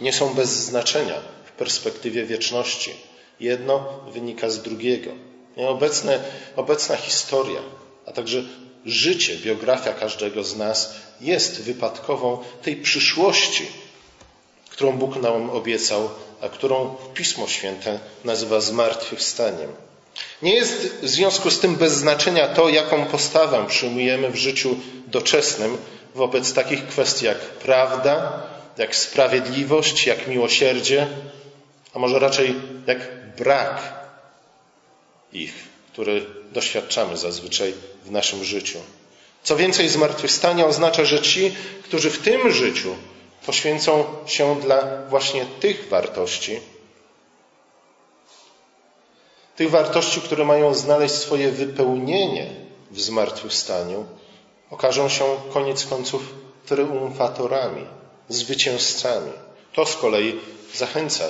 nie 0.00 0.12
są 0.12 0.34
bez 0.34 0.48
znaczenia 0.48 1.39
perspektywie 1.60 2.24
wieczności. 2.24 2.90
Jedno 3.40 3.74
wynika 4.14 4.50
z 4.50 4.62
drugiego. 4.62 5.10
Obecne, 5.56 6.20
obecna 6.56 6.96
historia, 6.96 7.60
a 8.06 8.12
także 8.12 8.44
życie, 8.86 9.36
biografia 9.36 9.92
każdego 9.92 10.44
z 10.44 10.56
nas 10.56 10.94
jest 11.20 11.62
wypadkową 11.62 12.38
tej 12.62 12.76
przyszłości, 12.76 13.66
którą 14.70 14.92
Bóg 14.92 15.16
nam 15.16 15.50
obiecał, 15.50 16.10
a 16.40 16.48
którą 16.48 16.96
Pismo 17.14 17.46
Święte 17.46 17.98
nazywa 18.24 18.60
zmartwychwstaniem. 18.60 19.72
Nie 20.42 20.54
jest 20.54 20.94
w 21.02 21.08
związku 21.08 21.50
z 21.50 21.60
tym 21.60 21.76
bez 21.76 21.92
znaczenia 21.92 22.48
to, 22.48 22.68
jaką 22.68 23.06
postawę 23.06 23.64
przyjmujemy 23.68 24.30
w 24.30 24.36
życiu 24.36 24.76
doczesnym 25.06 25.78
wobec 26.14 26.52
takich 26.52 26.86
kwestii 26.86 27.24
jak 27.24 27.38
prawda, 27.38 28.42
jak 28.78 28.96
sprawiedliwość, 28.96 30.06
jak 30.06 30.26
miłosierdzie, 30.26 31.06
a 31.94 31.98
może 31.98 32.18
raczej 32.18 32.54
jak 32.86 33.36
brak 33.36 34.00
ich, 35.32 35.54
który 35.92 36.26
doświadczamy 36.52 37.16
zazwyczaj 37.16 37.74
w 38.04 38.10
naszym 38.10 38.44
życiu. 38.44 38.78
Co 39.42 39.56
więcej, 39.56 39.88
zmartwychwstanie 39.88 40.66
oznacza, 40.66 41.04
że 41.04 41.20
ci, 41.22 41.56
którzy 41.84 42.10
w 42.10 42.18
tym 42.18 42.50
życiu 42.50 42.96
poświęcą 43.46 44.04
się 44.26 44.60
dla 44.60 45.06
właśnie 45.08 45.46
tych 45.60 45.88
wartości, 45.88 46.60
tych 49.56 49.70
wartości, 49.70 50.20
które 50.20 50.44
mają 50.44 50.74
znaleźć 50.74 51.14
swoje 51.14 51.50
wypełnienie 51.52 52.50
w 52.90 53.00
zmartwychwstaniu, 53.00 54.06
okażą 54.70 55.08
się 55.08 55.24
koniec 55.52 55.86
końców 55.86 56.34
triumfatorami, 56.66 57.86
zwycięzcami. 58.28 59.32
To 59.72 59.86
z 59.86 59.96
kolei 59.96 60.40
zachęca 60.74 61.24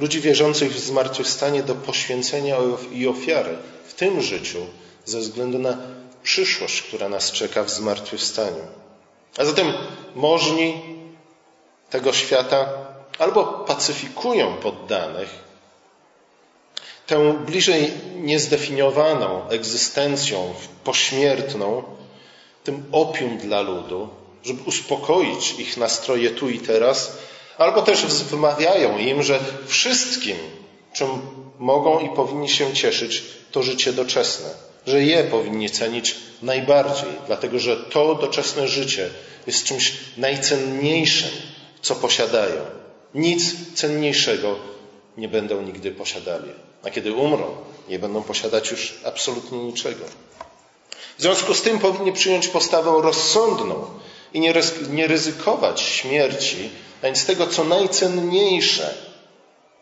ludzi 0.00 0.20
wierzących 0.20 0.72
w 0.72 0.78
zmartwychwstanie 0.78 1.62
do 1.62 1.74
poświęcenia 1.74 2.56
i 2.92 3.08
ofiary 3.08 3.56
w 3.86 3.94
tym 3.94 4.22
życiu 4.22 4.58
ze 5.04 5.18
względu 5.18 5.58
na 5.58 5.78
przyszłość, 6.22 6.82
która 6.82 7.08
nas 7.08 7.32
czeka 7.32 7.64
w 7.64 7.70
zmartwychwstaniu. 7.70 8.64
A 9.38 9.44
zatem 9.44 9.72
możni 10.14 10.82
tego 11.90 12.12
świata 12.12 12.68
albo 13.18 13.44
pacyfikują 13.44 14.56
poddanych, 14.56 15.48
tę 17.06 17.32
bliżej 17.46 17.92
niezdefiniowaną 18.16 19.48
egzystencją 19.48 20.54
pośmiertną, 20.84 21.82
tym 22.64 22.84
opium 22.92 23.38
dla 23.38 23.60
ludu, 23.60 24.08
żeby 24.44 24.62
uspokoić 24.62 25.54
ich 25.58 25.76
nastroje 25.76 26.30
tu 26.30 26.48
i 26.48 26.58
teraz, 26.58 27.18
albo 27.58 27.82
też 27.82 28.06
wymawiają 28.06 28.98
im, 28.98 29.22
że 29.22 29.40
wszystkim, 29.66 30.36
czym 30.92 31.08
mogą 31.58 31.98
i 31.98 32.08
powinni 32.08 32.48
się 32.48 32.72
cieszyć, 32.72 33.22
to 33.52 33.62
życie 33.62 33.92
doczesne, 33.92 34.50
że 34.86 35.02
je 35.02 35.24
powinni 35.24 35.70
cenić 35.70 36.16
najbardziej, 36.42 37.10
dlatego 37.26 37.58
że 37.58 37.76
to 37.76 38.14
doczesne 38.14 38.68
życie 38.68 39.10
jest 39.46 39.64
czymś 39.64 39.92
najcenniejszym, 40.16 41.30
co 41.82 41.94
posiadają. 41.94 42.62
Nic 43.14 43.74
cenniejszego 43.74 44.56
nie 45.16 45.28
będą 45.28 45.62
nigdy 45.62 45.90
posiadali. 45.90 46.50
A 46.82 46.90
kiedy 46.90 47.12
umrą, 47.12 47.56
nie 47.88 47.98
będą 47.98 48.22
posiadać 48.22 48.70
już 48.70 48.94
absolutnie 49.04 49.58
niczego. 49.58 50.04
W 51.18 51.22
związku 51.22 51.54
z 51.54 51.62
tym 51.62 51.78
powinni 51.78 52.12
przyjąć 52.12 52.48
postawę 52.48 52.90
rozsądną 53.02 53.86
i 54.34 54.40
nie 54.90 55.06
ryzykować 55.06 55.80
śmierci, 55.80 56.70
a 57.02 57.06
więc 57.06 57.26
tego, 57.26 57.46
co 57.46 57.64
najcenniejsze 57.64 58.94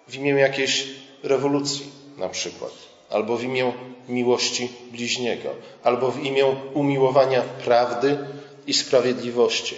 w 0.08 0.14
imię 0.14 0.30
jakiejś 0.30 0.84
rewolucji 1.22 1.86
na 2.16 2.28
przykład, 2.28 2.72
albo 3.10 3.36
w 3.36 3.42
imię 3.42 3.72
miłości 4.08 4.68
bliźniego, 4.92 5.54
albo 5.82 6.10
w 6.10 6.24
imię 6.24 6.46
umiłowania 6.74 7.42
prawdy 7.42 8.18
i 8.66 8.74
sprawiedliwości. 8.74 9.74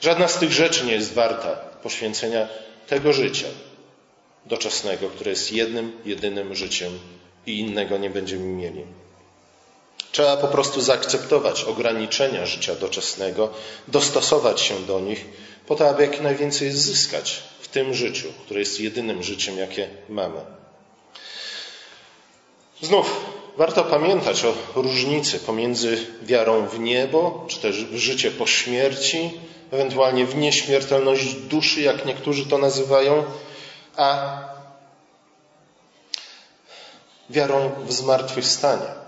Żadna 0.00 0.28
z 0.28 0.38
tych 0.38 0.52
rzeczy 0.52 0.86
nie 0.86 0.92
jest 0.92 1.12
warta 1.12 1.56
poświęcenia 1.82 2.48
tego 2.86 3.12
życia 3.12 3.46
doczesnego, 4.46 5.08
które 5.08 5.30
jest 5.30 5.52
jednym, 5.52 5.92
jedynym 6.04 6.54
życiem 6.54 6.98
i 7.46 7.58
innego 7.58 7.98
nie 7.98 8.10
będziemy 8.10 8.44
mieli. 8.44 8.84
Trzeba 10.12 10.36
po 10.36 10.48
prostu 10.48 10.80
zaakceptować 10.80 11.64
ograniczenia 11.64 12.46
życia 12.46 12.74
doczesnego, 12.74 13.50
dostosować 13.88 14.60
się 14.60 14.74
do 14.86 15.00
nich, 15.00 15.24
po 15.66 15.74
to, 15.76 15.88
aby 15.88 16.02
jak 16.02 16.20
najwięcej 16.20 16.70
zyskać 16.70 17.42
w 17.60 17.68
tym 17.68 17.94
życiu, 17.94 18.28
które 18.44 18.60
jest 18.60 18.80
jedynym 18.80 19.22
życiem, 19.22 19.58
jakie 19.58 19.88
mamy. 20.08 20.40
Znów 22.82 23.24
warto 23.56 23.84
pamiętać 23.84 24.44
o 24.44 24.54
różnicy 24.74 25.38
pomiędzy 25.38 26.06
wiarą 26.22 26.66
w 26.66 26.78
niebo, 26.78 27.44
czy 27.48 27.60
też 27.60 27.84
w 27.84 27.96
życie 27.96 28.30
po 28.30 28.46
śmierci, 28.46 29.40
ewentualnie 29.70 30.26
w 30.26 30.36
nieśmiertelność 30.36 31.34
duszy, 31.34 31.80
jak 31.80 32.04
niektórzy 32.04 32.46
to 32.46 32.58
nazywają, 32.58 33.24
a 33.96 34.38
wiarą 37.30 37.70
w 37.86 37.92
zmartwychwstanie. 37.92 39.02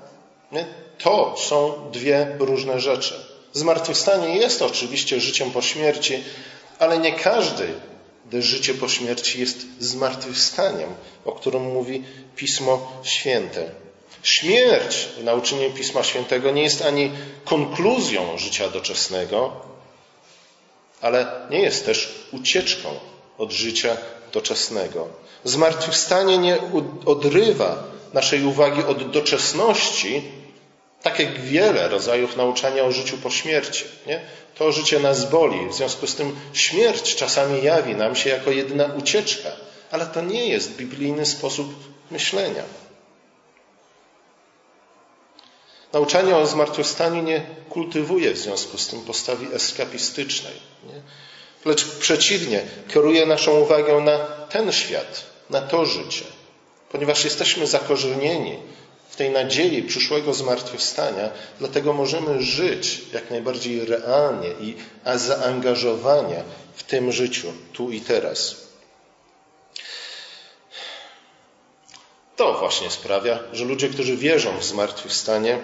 To 1.04 1.34
są 1.38 1.72
dwie 1.92 2.36
różne 2.38 2.80
rzeczy. 2.80 3.14
Zmartwychwstanie 3.52 4.36
jest 4.36 4.62
oczywiście 4.62 5.20
życiem 5.20 5.50
po 5.50 5.62
śmierci, 5.62 6.24
ale 6.78 6.98
nie 6.98 7.12
każdy 7.12 7.68
życie 8.32 8.74
po 8.74 8.88
śmierci 8.88 9.40
jest 9.40 9.66
zmartwychwstaniem, 9.78 10.94
o 11.24 11.32
którym 11.32 11.62
mówi 11.62 12.04
Pismo 12.36 12.92
Święte. 13.02 13.70
Śmierć 14.22 15.08
w 15.18 15.24
nauczeniu 15.24 15.70
Pisma 15.70 16.02
Świętego 16.02 16.50
nie 16.50 16.62
jest 16.62 16.82
ani 16.82 17.12
konkluzją 17.44 18.38
życia 18.38 18.68
doczesnego, 18.68 19.52
ale 21.00 21.26
nie 21.50 21.58
jest 21.58 21.86
też 21.86 22.14
ucieczką 22.32 22.88
od 23.38 23.52
życia 23.52 23.96
doczesnego. 24.32 25.08
Zmartwychwstanie 25.44 26.38
nie 26.38 26.58
odrywa 27.06 27.84
naszej 28.12 28.44
uwagi 28.44 28.82
od 28.82 29.10
doczesności, 29.10 30.22
tak 31.04 31.18
jak 31.18 31.40
wiele 31.40 31.88
rodzajów 31.88 32.36
nauczania 32.36 32.84
o 32.84 32.92
życiu 32.92 33.18
po 33.18 33.30
śmierci. 33.30 33.84
Nie? 34.06 34.20
To 34.54 34.72
życie 34.72 35.00
nas 35.00 35.30
boli, 35.30 35.68
w 35.68 35.74
związku 35.74 36.06
z 36.06 36.14
tym 36.14 36.36
śmierć 36.52 37.14
czasami 37.14 37.62
jawi 37.62 37.94
nam 37.94 38.16
się 38.16 38.30
jako 38.30 38.50
jedyna 38.50 38.84
ucieczka, 38.84 39.48
ale 39.90 40.06
to 40.06 40.22
nie 40.22 40.48
jest 40.48 40.76
biblijny 40.76 41.26
sposób 41.26 41.74
myślenia. 42.10 42.62
Nauczanie 45.92 46.36
o 46.36 46.46
zmartwychwstaniu 46.46 47.22
nie 47.22 47.46
kultywuje 47.68 48.32
w 48.32 48.38
związku 48.38 48.78
z 48.78 48.88
tym 48.88 49.00
postawy 49.00 49.54
eskapistycznej, 49.54 50.54
nie? 50.84 51.02
lecz 51.64 51.84
przeciwnie, 51.84 52.62
kieruje 52.88 53.26
naszą 53.26 53.60
uwagę 53.60 54.00
na 54.00 54.18
ten 54.50 54.72
świat, 54.72 55.24
na 55.50 55.60
to 55.60 55.86
życie, 55.86 56.24
ponieważ 56.92 57.24
jesteśmy 57.24 57.66
zakorzenieni 57.66 58.58
w 59.14 59.16
tej 59.16 59.30
nadziei 59.30 59.82
przyszłego 59.82 60.34
zmartwychwstania, 60.34 61.30
dlatego 61.58 61.92
możemy 61.92 62.42
żyć 62.42 63.02
jak 63.12 63.30
najbardziej 63.30 63.84
realnie 63.84 64.48
i 64.60 64.76
zaangażowanie 65.14 66.42
w 66.74 66.82
tym 66.82 67.12
życiu, 67.12 67.52
tu 67.72 67.90
i 67.90 68.00
teraz. 68.00 68.56
To 72.36 72.58
właśnie 72.58 72.90
sprawia, 72.90 73.38
że 73.52 73.64
ludzie, 73.64 73.88
którzy 73.88 74.16
wierzą 74.16 74.58
w 74.58 74.64
zmartwychwstanie, 74.64 75.58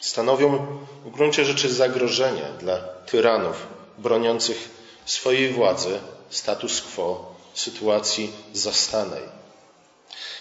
stanowią 0.00 0.78
w 1.04 1.10
gruncie 1.10 1.44
rzeczy 1.44 1.72
zagrożenie 1.72 2.44
dla 2.60 2.78
tyranów 2.78 3.66
broniących 3.98 4.68
swojej 5.04 5.52
władzy, 5.52 6.00
status 6.30 6.82
quo, 6.82 7.34
sytuacji 7.54 8.32
zastanej. 8.52 9.22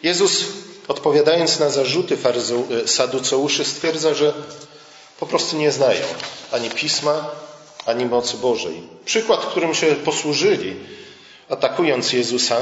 Jezus, 0.03 0.45
odpowiadając 0.91 1.59
na 1.59 1.69
zarzuty 1.69 2.17
e, 2.83 2.87
saduceuszy, 2.87 3.65
stwierdza, 3.65 4.13
że 4.13 4.33
po 5.19 5.25
prostu 5.25 5.57
nie 5.57 5.71
znają 5.71 6.05
ani 6.51 6.69
pisma, 6.69 7.29
ani 7.85 8.05
mocy 8.05 8.37
Bożej. 8.37 8.83
Przykład, 9.05 9.45
którym 9.45 9.73
się 9.73 9.87
posłużyli, 9.95 10.75
atakując 11.49 12.13
Jezusa, 12.13 12.57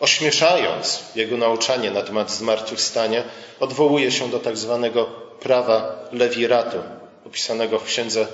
ośmieszając 0.00 1.02
jego 1.14 1.36
nauczanie 1.36 1.90
na 1.90 2.02
temat 2.02 2.30
zmartwychwstania, 2.30 3.22
odwołuje 3.60 4.12
się 4.12 4.28
do 4.30 4.38
tak 4.38 4.56
zwanego 4.56 5.04
prawa 5.40 6.08
lewiratu, 6.12 6.78
opisanego 7.26 7.78
w 7.78 7.84
księdze 7.84 8.26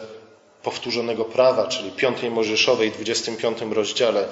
powtórzonego 0.63 1.25
prawa, 1.25 1.67
czyli 1.67 1.91
piątej 1.91 2.31
Mojżeszowej, 2.31 2.91
25 2.93 3.59
rozdziale, 3.71 4.25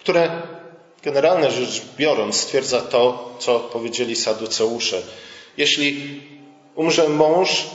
które 0.00 0.42
generalnie 1.02 1.50
rzecz 1.50 1.82
biorąc 1.96 2.36
stwierdza 2.36 2.80
to, 2.80 3.34
co 3.38 3.60
powiedzieli 3.60 4.16
saduceusze. 4.16 5.02
Jeśli 5.56 6.20
umrze 6.74 7.08
mąż, 7.08 7.66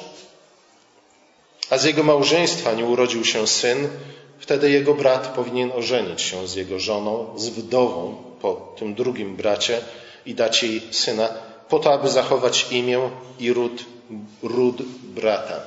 a 1.70 1.78
z 1.78 1.84
jego 1.84 2.04
małżeństwa 2.04 2.74
nie 2.74 2.86
urodził 2.86 3.26
się 3.26 3.48
syn, 3.48 3.90
wtedy 4.40 4.72
jego 4.72 4.94
brat 4.94 5.28
powinien 5.28 5.72
ożenić 5.72 6.22
się 6.22 6.48
z 6.48 6.56
jego 6.56 6.80
żoną, 6.80 7.34
z 7.36 7.50
wdową 7.50 8.16
po 8.42 8.76
tym 8.78 8.96
drugim 8.96 9.36
bracie 9.36 9.82
i 10.26 10.36
dać 10.36 10.64
jej 10.64 10.82
syna, 10.92 11.30
po 11.70 11.80
to, 11.80 11.94
aby 11.94 12.10
zachować 12.10 12.68
imię 12.72 13.10
i 13.40 13.54
ród, 13.54 13.86
ród 14.44 14.82
brata. 15.04 15.62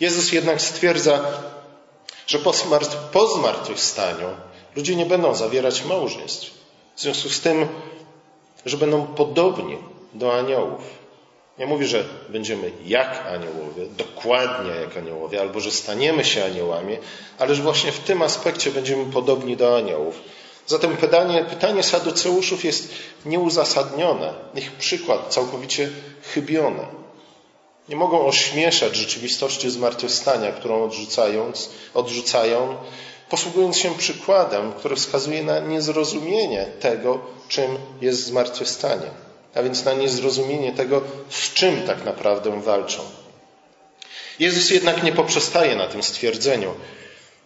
Jezus 0.00 0.32
jednak 0.32 0.62
stwierdza, 0.62 1.24
że 2.26 2.38
po, 2.38 2.52
po 3.12 3.26
zmartwychwstaniu 3.26 4.28
ludzie 4.76 4.96
nie 4.96 5.06
będą 5.06 5.34
zawierać 5.34 5.84
małżeństw. 5.84 6.59
W 7.00 7.02
związku 7.02 7.28
z 7.28 7.40
tym, 7.40 7.68
że 8.66 8.76
będą 8.76 9.06
podobni 9.06 9.78
do 10.14 10.38
aniołów. 10.38 10.80
Nie 11.58 11.66
mówi, 11.66 11.86
że 11.86 12.04
będziemy 12.28 12.72
jak 12.84 13.26
aniołowie, 13.26 13.86
dokładnie 13.98 14.70
jak 14.70 14.96
aniołowie, 14.96 15.40
albo 15.40 15.60
że 15.60 15.70
staniemy 15.70 16.24
się 16.24 16.44
aniołami, 16.44 16.98
ale 17.38 17.54
że 17.54 17.62
właśnie 17.62 17.92
w 17.92 17.98
tym 17.98 18.22
aspekcie 18.22 18.70
będziemy 18.70 19.12
podobni 19.12 19.56
do 19.56 19.76
aniołów. 19.76 20.22
Zatem 20.66 20.96
pytanie, 20.96 21.44
pytanie 21.50 21.82
saduceuszów 21.82 22.64
jest 22.64 22.92
nieuzasadnione, 23.26 24.34
ich 24.54 24.72
przykład 24.72 25.28
całkowicie 25.28 25.88
chybiony. 26.34 26.86
Nie 27.90 27.96
mogą 27.96 28.26
ośmieszać 28.26 28.96
rzeczywistości 28.96 29.70
zmartwychwstania, 29.70 30.52
którą 30.52 30.84
odrzucając, 30.84 31.70
odrzucają, 31.94 32.76
posługując 33.30 33.78
się 33.78 33.94
przykładem, 33.94 34.72
który 34.72 34.96
wskazuje 34.96 35.42
na 35.42 35.60
niezrozumienie 35.60 36.66
tego, 36.80 37.18
czym 37.48 37.78
jest 38.00 38.24
zmartwychwstanie, 38.24 39.10
a 39.54 39.62
więc 39.62 39.84
na 39.84 39.92
niezrozumienie 39.92 40.72
tego, 40.72 41.02
z 41.30 41.52
czym 41.54 41.82
tak 41.82 42.04
naprawdę 42.04 42.60
walczą. 42.60 43.02
Jezus 44.38 44.70
jednak 44.70 45.02
nie 45.02 45.12
poprzestaje 45.12 45.76
na 45.76 45.86
tym 45.86 46.02
stwierdzeniu 46.02 46.74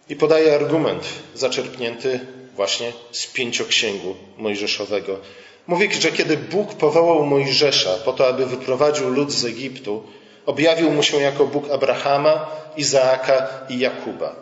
i 0.09 0.15
podaje 0.15 0.55
argument 0.55 1.03
zaczerpnięty 1.35 2.19
właśnie 2.55 2.93
z 3.11 3.27
pięcioksięgu 3.27 4.15
mojżeszowego. 4.37 5.19
Mówi, 5.67 5.93
że 5.93 6.11
kiedy 6.11 6.37
Bóg 6.37 6.73
powołał 6.73 7.25
Mojżesza 7.25 7.93
po 8.05 8.13
to, 8.13 8.27
aby 8.27 8.45
wyprowadził 8.45 9.09
lud 9.09 9.31
z 9.31 9.45
Egiptu, 9.45 10.03
objawił 10.45 10.91
mu 10.91 11.03
się 11.03 11.17
jako 11.17 11.45
Bóg 11.45 11.71
Abrahama, 11.71 12.47
Izaaka 12.77 13.47
i 13.69 13.79
Jakuba. 13.79 14.35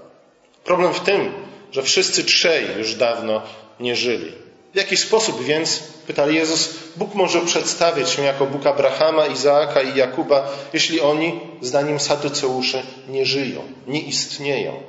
Problem 0.63 0.93
w 0.93 0.99
tym, 0.99 1.33
że 1.71 1.83
wszyscy 1.83 2.23
trzej 2.23 2.77
już 2.77 2.95
dawno 2.95 3.41
nie 3.79 3.95
żyli. 3.95 4.31
W 4.73 4.75
jaki 4.75 4.97
sposób 4.97 5.43
więc, 5.43 5.83
pytał 6.07 6.31
Jezus, 6.31 6.69
Bóg 6.95 7.15
może 7.15 7.41
przedstawiać 7.41 8.09
się 8.09 8.21
jako 8.21 8.45
Bóg 8.45 8.65
Abrahama, 8.65 9.25
Izaaka 9.25 9.81
i 9.81 9.97
Jakuba, 9.97 10.49
jeśli 10.73 11.01
oni, 11.01 11.39
zdaniem 11.61 11.99
Saduceuszy, 11.99 12.83
nie 13.07 13.25
żyją, 13.25 13.61
nie 13.87 14.01
istnieją? 14.01 14.83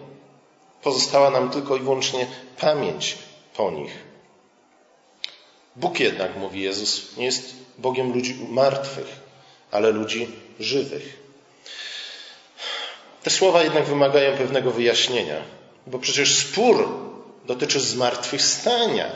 Pozostała 0.83 1.31
nam 1.31 1.51
tylko 1.51 1.77
i 1.77 1.81
wyłącznie 1.81 2.27
pamięć 2.61 3.19
po 3.57 3.71
nich. 3.71 4.05
Bóg 5.77 6.01
jednak, 6.01 6.37
mówi 6.37 6.63
Jezus, 6.63 7.17
nie 7.17 7.25
jest 7.25 7.55
Bogiem 7.79 8.13
ludzi 8.13 8.37
martwych, 8.49 9.21
ale 9.71 9.91
ludzi 9.91 10.29
żywych. 10.61 11.25
Te 13.23 13.31
słowa 13.31 13.63
jednak 13.63 13.85
wymagają 13.85 14.37
pewnego 14.37 14.71
wyjaśnienia, 14.71 15.43
bo 15.87 15.99
przecież 15.99 16.37
spór 16.37 16.89
dotyczy 17.45 17.81
zmartwychwstania, 17.81 19.11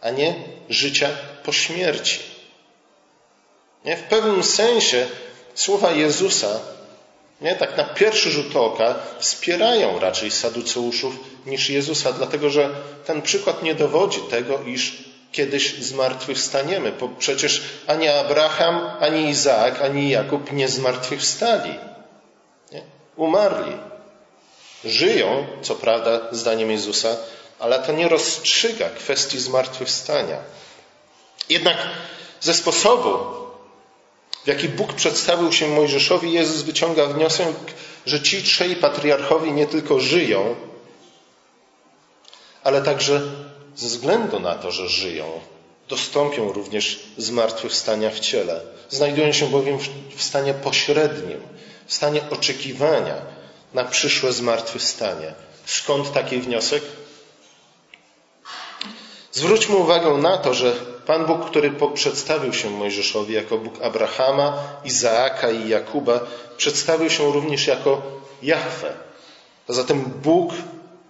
a 0.00 0.10
nie 0.10 0.34
życia 0.68 1.08
po 1.44 1.52
śmierci. 1.52 2.18
Nie? 3.84 3.96
W 3.96 4.02
pewnym 4.02 4.42
sensie 4.42 5.06
słowa 5.54 5.92
Jezusa 5.92 6.60
nie, 7.40 7.54
tak 7.54 7.76
na 7.76 7.84
pierwszy 7.84 8.30
rzut 8.30 8.56
oka 8.56 8.94
wspierają 9.18 9.98
raczej 9.98 10.30
saduceuszów 10.30 11.14
niż 11.46 11.70
Jezusa, 11.70 12.12
dlatego 12.12 12.50
że 12.50 12.70
ten 13.06 13.22
przykład 13.22 13.62
nie 13.62 13.74
dowodzi 13.74 14.20
tego, 14.20 14.62
iż 14.62 15.04
kiedyś 15.34 15.78
zmartwychwstaniemy. 15.78 16.92
Bo 16.92 17.08
przecież 17.08 17.62
ani 17.86 18.08
Abraham, 18.08 18.90
ani 19.00 19.28
Izaak, 19.28 19.82
ani 19.82 20.10
Jakub 20.10 20.52
nie 20.52 20.68
zmartwychwstali. 20.68 21.78
Nie? 22.72 22.82
Umarli. 23.16 23.76
Żyją, 24.84 25.46
co 25.62 25.74
prawda, 25.74 26.20
zdaniem 26.30 26.70
Jezusa, 26.70 27.16
ale 27.58 27.78
to 27.78 27.92
nie 27.92 28.08
rozstrzyga 28.08 28.90
kwestii 28.90 29.38
zmartwychwstania. 29.38 30.38
Jednak 31.48 31.76
ze 32.40 32.54
sposobu, 32.54 33.18
w 34.44 34.46
jaki 34.46 34.68
Bóg 34.68 34.92
przedstawił 34.92 35.52
się 35.52 35.68
Mojżeszowi, 35.68 36.32
Jezus 36.32 36.62
wyciąga 36.62 37.06
wniosek, 37.06 37.46
że 38.06 38.22
ci 38.22 38.42
trzej 38.42 38.76
patriarchowie 38.76 39.52
nie 39.52 39.66
tylko 39.66 40.00
żyją, 40.00 40.54
ale 42.64 42.82
także 42.82 43.22
ze 43.76 43.86
względu 43.88 44.40
na 44.40 44.54
to, 44.54 44.70
że 44.70 44.88
żyją, 44.88 45.40
dostąpią 45.88 46.52
również 46.52 47.00
zmartwychwstania 47.18 48.10
w 48.10 48.20
ciele. 48.20 48.60
Znajdują 48.90 49.32
się 49.32 49.46
bowiem 49.46 49.78
w 50.16 50.22
stanie 50.22 50.54
pośrednim, 50.54 51.40
w 51.86 51.94
stanie 51.94 52.20
oczekiwania 52.30 53.16
na 53.74 53.84
przyszłe 53.84 54.32
zmartwychwstanie. 54.32 55.34
Skąd 55.66 56.12
taki 56.12 56.38
wniosek? 56.38 56.82
Zwróćmy 59.32 59.76
uwagę 59.76 60.10
na 60.10 60.38
to, 60.38 60.54
że 60.54 60.72
Pan 61.06 61.26
Bóg, 61.26 61.46
który 61.46 61.72
przedstawił 61.94 62.52
się 62.52 62.70
Mojżeszowi 62.70 63.34
jako 63.34 63.58
Bóg 63.58 63.82
Abrahama, 63.82 64.58
Izaaka 64.84 65.50
i 65.50 65.68
Jakuba, 65.68 66.20
przedstawił 66.56 67.10
się 67.10 67.32
również 67.32 67.66
jako 67.66 68.02
Jahwe. 68.42 68.92
A 69.68 69.72
zatem 69.72 70.00
Bóg, 70.00 70.52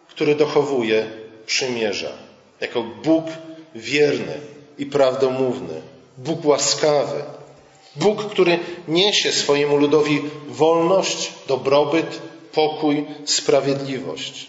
który 0.09 0.35
dochowuje 0.35 1.11
przymierza, 1.47 2.24
jako 2.65 2.83
Bóg 2.83 3.25
wierny 3.75 4.41
i 4.79 4.87
prawdomówny, 4.87 5.83
Bóg 6.19 6.45
łaskawy, 6.45 7.23
Bóg, 7.97 8.31
który 8.31 8.59
niesie 8.89 9.33
swojemu 9.33 9.77
ludowi 9.77 10.23
wolność, 10.49 11.33
dobrobyt, 11.47 12.21
pokój, 12.53 13.07
sprawiedliwość. 13.25 14.49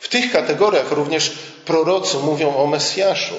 W 0.00 0.08
tych 0.08 0.32
kategoriach 0.32 0.92
również 0.92 1.32
prorocy 1.64 2.16
mówią 2.18 2.56
o 2.56 2.66
Mesjaszu. 2.66 3.34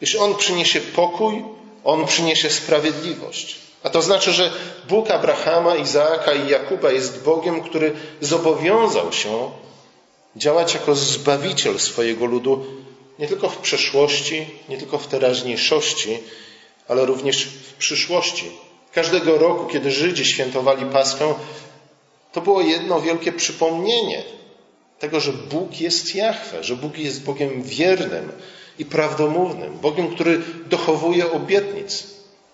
Jeśli 0.00 0.18
On 0.18 0.34
przyniesie 0.34 0.80
pokój, 0.80 1.44
On 1.84 2.06
przyniesie 2.06 2.50
sprawiedliwość. 2.50 3.58
A 3.82 3.90
to 3.90 4.02
znaczy, 4.02 4.32
że 4.32 4.52
Bóg 4.88 5.10
Abrahama, 5.10 5.76
Izaaka 5.76 6.32
i 6.32 6.48
Jakuba 6.48 6.90
jest 6.92 7.24
Bogiem, 7.24 7.60
który 7.60 7.92
zobowiązał 8.20 9.12
się 9.12 9.50
działać 10.36 10.74
jako 10.74 10.94
zbawiciel 10.94 11.78
swojego 11.78 12.26
ludu 12.26 12.66
nie 13.20 13.28
tylko 13.28 13.48
w 13.48 13.58
przeszłości, 13.58 14.46
nie 14.68 14.78
tylko 14.78 14.98
w 14.98 15.06
teraźniejszości, 15.06 16.18
ale 16.88 17.06
również 17.06 17.44
w 17.44 17.74
przyszłości. 17.74 18.44
Każdego 18.92 19.38
roku, 19.38 19.66
kiedy 19.66 19.90
Żydzi 19.90 20.24
świętowali 20.24 20.86
Paschę, 20.86 21.34
to 22.32 22.40
było 22.40 22.60
jedno 22.60 23.00
wielkie 23.00 23.32
przypomnienie 23.32 24.22
tego, 24.98 25.20
że 25.20 25.32
Bóg 25.32 25.80
jest 25.80 26.14
Jahwe, 26.14 26.64
że 26.64 26.76
Bóg 26.76 26.98
jest 26.98 27.24
Bogiem 27.24 27.62
wiernym 27.62 28.32
i 28.78 28.84
prawdomównym, 28.84 29.78
Bogiem, 29.78 30.14
który 30.14 30.42
dochowuje 30.66 31.32
obietnic. 31.32 32.06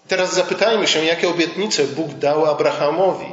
Teraz 0.09 0.35
zapytajmy 0.35 0.87
się, 0.87 1.05
jakie 1.05 1.29
obietnice 1.29 1.85
Bóg 1.85 2.09
dał 2.14 2.46
Abrahamowi. 2.46 3.26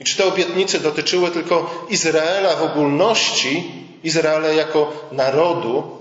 I 0.00 0.04
czy 0.04 0.16
te 0.16 0.24
obietnice 0.24 0.80
dotyczyły 0.80 1.30
tylko 1.30 1.86
Izraela 1.88 2.56
w 2.56 2.62
ogólności, 2.62 3.72
Izraela 4.04 4.48
jako 4.48 4.92
narodu, 5.12 5.96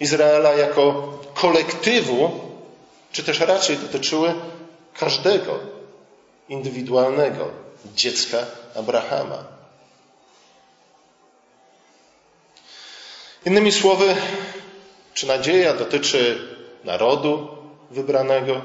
Izraela 0.00 0.54
jako 0.54 1.12
kolektywu, 1.34 2.30
czy 3.12 3.22
też 3.22 3.40
raczej 3.40 3.76
dotyczyły 3.76 4.34
każdego 4.98 5.58
indywidualnego 6.48 7.48
dziecka 7.94 8.38
Abrahama. 8.74 9.44
Innymi 13.46 13.72
słowy, 13.72 14.16
czy 15.14 15.26
nadzieja 15.26 15.74
dotyczy 15.74 16.48
narodu 16.84 17.48
wybranego? 17.90 18.62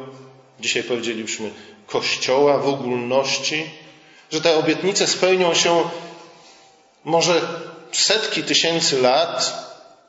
Dzisiaj 0.60 0.84
powiedzieliśmy 0.84 1.50
Kościoła 1.88 2.58
w 2.58 2.68
ogólności, 2.68 3.70
że 4.32 4.42
te 4.42 4.56
obietnice 4.58 5.08
spełnią 5.08 5.54
się 5.54 5.90
może 7.04 7.42
setki 7.92 8.44
tysięcy 8.44 9.02
lat 9.02 9.66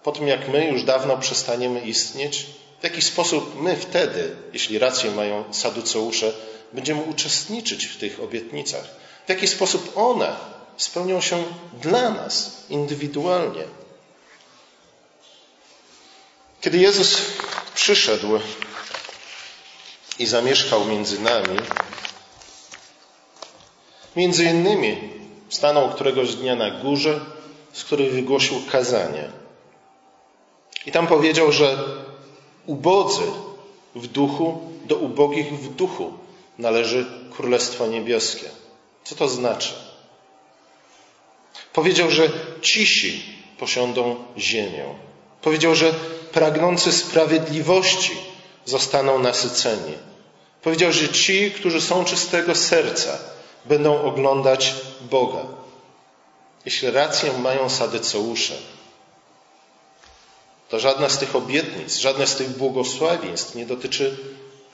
po 0.07 0.13
tym, 0.13 0.29
jak 0.29 0.49
my 0.49 0.67
już 0.67 0.83
dawno 0.83 1.17
przestaniemy 1.17 1.81
istnieć? 1.81 2.47
W 2.81 2.85
jaki 2.85 3.03
sposób 3.03 3.61
my 3.61 3.77
wtedy, 3.77 4.37
jeśli 4.53 4.79
rację 4.79 5.11
mają 5.11 5.45
saduceusze, 5.55 6.33
będziemy 6.73 7.03
uczestniczyć 7.03 7.87
w 7.87 7.97
tych 7.97 8.21
obietnicach? 8.21 8.85
W 9.27 9.29
jaki 9.29 9.49
sposób 9.49 9.93
one 9.97 10.37
spełnią 10.77 11.21
się 11.21 11.45
dla 11.83 12.11
nas 12.11 12.65
indywidualnie? 12.71 13.65
Kiedy 16.61 16.79
Jezus 16.79 17.19
przyszedł 17.75 18.29
i 20.19 20.27
zamieszkał 20.27 20.85
między 20.85 21.21
nami, 21.21 21.59
między 24.17 24.45
innymi 24.45 25.11
stanął 25.49 25.91
któregoś 25.91 26.35
dnia 26.35 26.57
na 26.57 26.71
górze, 26.71 27.21
z 27.73 27.85
której 27.85 28.11
wygłosił 28.11 28.63
kazanie. 28.71 29.46
I 30.87 30.93
tam 30.93 31.07
powiedział, 31.07 31.53
że 31.53 31.79
ubodzy 32.67 33.27
w 33.95 34.07
duchu, 34.07 34.61
do 34.85 34.97
ubogich 34.97 35.53
w 35.53 35.75
duchu 35.75 36.13
należy 36.59 37.07
Królestwo 37.37 37.87
Niebieskie. 37.87 38.49
Co 39.05 39.15
to 39.15 39.29
znaczy? 39.29 39.75
Powiedział, 41.73 42.11
że 42.11 42.31
cisi 42.61 43.23
posiądą 43.59 44.17
ziemię. 44.39 44.85
Powiedział, 45.43 45.75
że 45.75 45.95
pragnący 46.33 46.93
sprawiedliwości 46.93 48.17
zostaną 48.65 49.19
nasyceni. 49.19 49.95
Powiedział, 50.63 50.93
że 50.93 51.09
ci, 51.09 51.51
którzy 51.51 51.81
są 51.81 52.05
czystego 52.05 52.55
serca, 52.55 53.19
będą 53.65 54.03
oglądać 54.03 54.75
Boga. 55.11 55.45
Jeśli 56.65 56.91
rację 56.91 57.33
mają 57.39 57.69
sadyceusze, 57.69 58.55
to 60.69 60.79
żadna 60.79 61.09
z 61.09 61.19
tych 61.19 61.37
obietnic, 61.37 61.97
żadne 61.97 62.27
z 62.27 62.37
tych 62.37 62.49
błogosławieństw 62.49 63.55
nie 63.55 63.67
dotyczy 63.67 64.17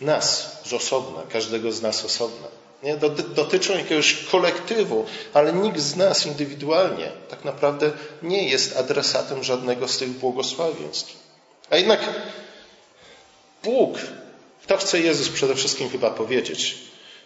nas 0.00 0.56
z 0.64 0.72
osobna, 0.72 1.22
każdego 1.32 1.72
z 1.72 1.82
nas 1.82 2.04
osobna. 2.04 2.48
Nie? 2.82 2.96
Dotyczą 3.34 3.78
jakiegoś 3.78 4.24
kolektywu, 4.30 5.06
ale 5.34 5.52
nikt 5.52 5.78
z 5.78 5.96
nas 5.96 6.26
indywidualnie 6.26 7.10
tak 7.30 7.44
naprawdę 7.44 7.90
nie 8.22 8.48
jest 8.48 8.76
adresatem 8.76 9.44
żadnego 9.44 9.88
z 9.88 9.98
tych 9.98 10.10
błogosławieństw. 10.10 11.16
A 11.70 11.76
jednak 11.76 12.00
Bóg, 13.64 13.98
to 14.66 14.76
chce 14.76 15.00
Jezus 15.00 15.28
przede 15.28 15.54
wszystkim 15.54 15.90
chyba 15.90 16.10
powiedzieć, 16.10 16.78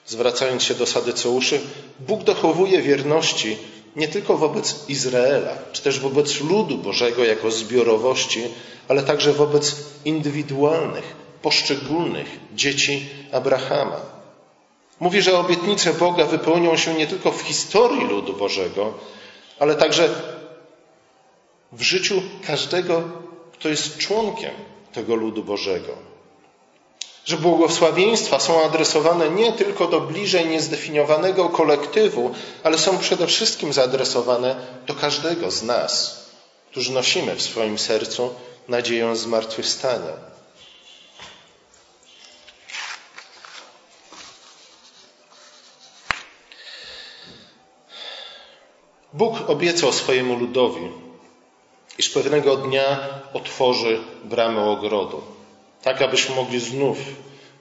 zwracając 0.07 0.63
się 0.63 0.75
do 0.75 0.87
Sadyceuszy, 0.87 1.61
Bóg 2.01 2.23
dochowuje 2.23 2.83
wierności 2.83 3.59
nie 3.97 4.09
tylko 4.09 4.37
wobec 4.37 4.89
Izraela, 4.89 5.53
czy 5.73 5.83
też 5.83 6.01
wobec 6.01 6.41
ludu 6.41 6.79
Bożego 6.79 7.25
jako 7.25 7.51
zbiorowości, 7.51 8.43
ale 8.89 9.03
także 9.03 9.33
wobec 9.33 9.77
indywidualnych, 10.05 11.15
poszczególnych 11.43 12.27
dzieci 12.55 13.09
Abrahama. 13.33 14.01
Mówi, 15.01 15.23
że 15.23 15.39
obietnice 15.39 15.95
Boga 15.95 16.25
wypełnią 16.25 16.77
się 16.77 16.95
nie 16.95 17.07
tylko 17.07 17.33
w 17.33 17.41
historii 17.41 18.05
ludu 18.05 18.33
Bożego, 18.33 18.95
ale 19.59 19.75
także 19.75 20.09
w 21.73 21.83
życiu 21.83 22.23
każdego, 22.47 23.03
kto 23.53 23.69
jest 23.69 23.99
członkiem 23.99 24.55
tego 24.93 25.15
ludu 25.15 25.45
Bożego. 25.45 26.06
Że 27.27 27.37
błogosławieństwa 27.37 28.41
są 28.41 28.65
adresowane 28.65 29.31
nie 29.31 29.53
tylko 29.53 29.87
do 29.87 30.01
bliżej 30.01 30.47
niezdefiniowanego 30.47 31.49
kolektywu, 31.49 32.35
ale 32.63 32.79
są 32.79 32.99
przede 32.99 33.27
wszystkim 33.27 33.73
zaadresowane 33.73 34.57
do 34.87 34.95
każdego 34.95 35.51
z 35.51 35.63
nas, 35.63 36.25
którzy 36.71 36.93
nosimy 36.93 37.35
w 37.35 37.43
swoim 37.43 37.79
sercu 37.79 38.35
nadzieję 38.69 39.17
zmartwychwstania. 39.17 40.13
Bóg 49.13 49.51
obiecał 49.51 49.93
swojemu 49.93 50.37
ludowi, 50.37 50.91
iż 51.99 52.11
pewnego 52.11 52.57
dnia 52.57 52.99
otworzy 53.35 54.01
bramę 54.25 54.71
ogrodu, 54.71 55.23
tak 55.87 56.03
abyśmy 56.03 56.35
mogli 56.35 56.61
znów 56.61 56.99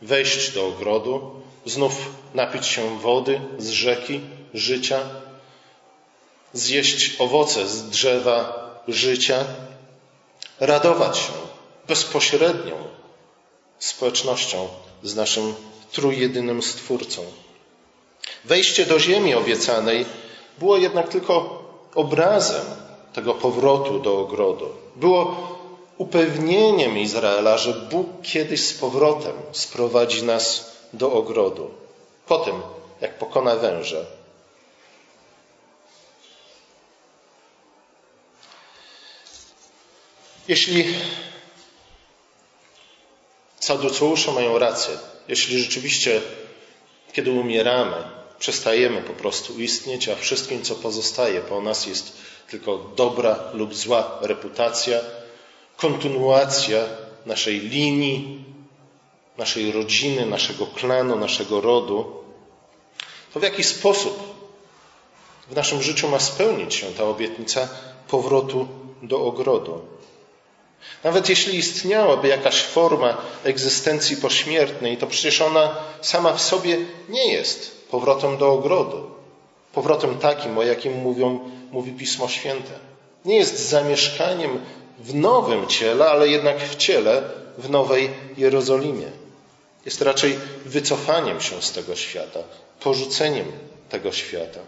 wejść 0.02 0.52
do 0.52 0.68
ogrodu, 0.68 1.32
znów 1.66 2.10
napić 2.34 2.66
się 2.66 3.00
wody 3.00 3.42
z 3.58 3.70
rzeki 3.70 4.22
życia, 4.54 5.00
zjeść 6.54 7.22
owoce 7.22 7.68
z 7.68 7.90
drzewa 7.90 8.38
życia, 8.88 9.46
radować 10.60 11.18
się 11.18 11.34
bezpośrednią 11.88 12.76
społecznością 13.80 14.68
z 15.04 15.16
naszym 15.16 15.54
trójjedynym 15.92 16.62
Stwórcą. 16.62 17.22
Wejście 18.46 18.86
do 18.86 19.00
ziemi 19.00 19.36
obiecanej 19.36 20.06
było 20.60 20.78
jednak 20.78 21.10
tylko 21.10 21.64
obrazem 21.96 22.66
tego 23.14 23.34
powrotu 23.34 24.00
do 24.00 24.20
ogrodu. 24.20 24.70
Było 24.96 25.56
upewnieniem 25.98 26.98
Izraela, 26.98 27.58
że 27.58 27.74
Bóg 27.74 28.08
kiedyś 28.24 28.62
z 28.62 28.74
powrotem 28.74 29.34
sprowadzi 29.52 30.24
nas 30.24 30.72
do 30.94 31.12
ogrodu. 31.12 31.72
Po 32.28 32.38
tym, 32.38 32.62
jak 33.02 33.18
pokona 33.18 33.56
węże. 33.56 34.06
Jeśli 40.48 40.96
saduceusze 43.60 44.32
mają 44.32 44.60
rację, 44.60 44.98
jeśli 45.28 45.60
rzeczywiście, 45.60 46.22
kiedy 47.14 47.32
umieramy, 47.32 47.96
przestajemy 48.40 49.02
po 49.02 49.14
prostu 49.14 49.60
istnieć, 49.60 50.10
a 50.10 50.16
wszystkim, 50.16 50.64
co 50.64 50.76
pozostaje 50.76 51.42
po 51.42 51.62
nas, 51.62 51.86
jest 51.86 52.18
tylko 52.50 52.78
dobra 52.78 53.40
lub 53.54 53.76
zła 53.76 54.18
reputacja, 54.22 55.00
kontynuacja 55.78 56.80
naszej 57.26 57.60
linii 57.60 58.46
naszej 59.38 59.72
rodziny, 59.72 60.26
naszego 60.26 60.68
klanu, 60.68 61.16
naszego 61.16 61.62
rodu, 61.62 62.14
to 63.34 63.40
w 63.40 63.44
jaki 63.44 63.64
sposób 63.64 64.36
w 65.50 65.56
naszym 65.56 65.82
życiu 65.82 66.08
ma 66.08 66.20
spełnić 66.20 66.76
się 66.76 66.88
ta 66.88 67.04
obietnica 67.04 67.70
powrotu 68.08 68.68
do 69.02 69.26
ogrodu. 69.26 69.82
Nawet 71.04 71.30
jeśli 71.30 71.58
istniałaby 71.58 72.28
jakaś 72.28 72.62
forma 72.62 73.18
egzystencji 73.44 74.18
pośmiertnej, 74.18 74.98
to 74.98 75.08
przecież 75.08 75.42
ona 75.42 75.76
sama 76.02 76.34
w 76.34 76.42
sobie 76.42 76.78
nie 77.10 77.34
jest 77.34 77.88
powrotem 77.92 78.38
do 78.38 78.52
ogrodu. 78.52 79.12
Powrotem 79.74 80.18
takim, 80.18 80.58
o 80.58 80.64
jakim 80.64 80.94
mówią, 80.94 81.40
mówi 81.72 81.92
Pismo 81.92 82.28
Święte. 82.28 82.72
Nie 83.26 83.36
jest 83.36 83.70
zamieszkaniem 83.70 84.60
w 85.00 85.16
nowym 85.16 85.68
ciele, 85.68 86.06
ale 86.06 86.28
jednak 86.28 86.60
w 86.60 86.76
ciele 86.76 87.24
w 87.58 87.70
Nowej 87.70 88.10
Jerozolimie. 88.38 89.12
Jest 89.86 90.02
raczej 90.02 90.40
wycofaniem 90.66 91.42
się 91.42 91.62
z 91.62 91.72
tego 91.72 91.96
świata, 91.96 92.40
porzuceniem 92.80 93.52
tego 93.90 94.12
świata. 94.12 94.60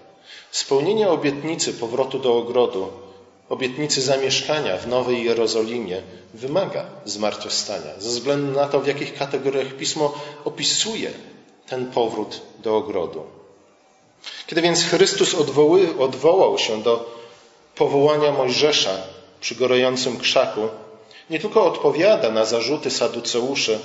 Spełnienie 0.51 1.09
obietnicy 1.09 1.73
powrotu 1.73 2.19
do 2.19 2.37
ogrodu, 2.37 2.89
obietnicy 3.49 4.01
zamieszkania 4.01 4.77
w 4.77 4.87
Nowej 4.87 5.23
Jerozolimie 5.23 6.01
wymaga 6.33 6.85
zmartwychwstania, 7.05 7.91
ze 7.97 8.09
względu 8.09 8.51
na 8.51 8.67
to, 8.67 8.79
w 8.79 8.87
jakich 8.87 9.17
kategoriach 9.17 9.73
Pismo 9.73 10.13
opisuje 10.45 11.11
ten 11.67 11.91
powrót 11.91 12.41
do 12.59 12.77
ogrodu. 12.77 13.23
Kiedy 14.47 14.61
więc 14.61 14.83
Chrystus 14.83 15.35
odwoły, 15.35 15.99
odwołał 15.99 16.57
się 16.57 16.83
do 16.83 17.17
powołania 17.75 18.31
Mojżesza 18.31 18.97
przy 19.47 19.55
gorącym 19.55 20.17
krzaku, 20.17 20.61
nie 21.29 21.39
tylko 21.39 21.65
odpowiada 21.65 22.31
na 22.31 22.45
zarzuty 22.45 22.91
saduceuszy, 22.91 23.79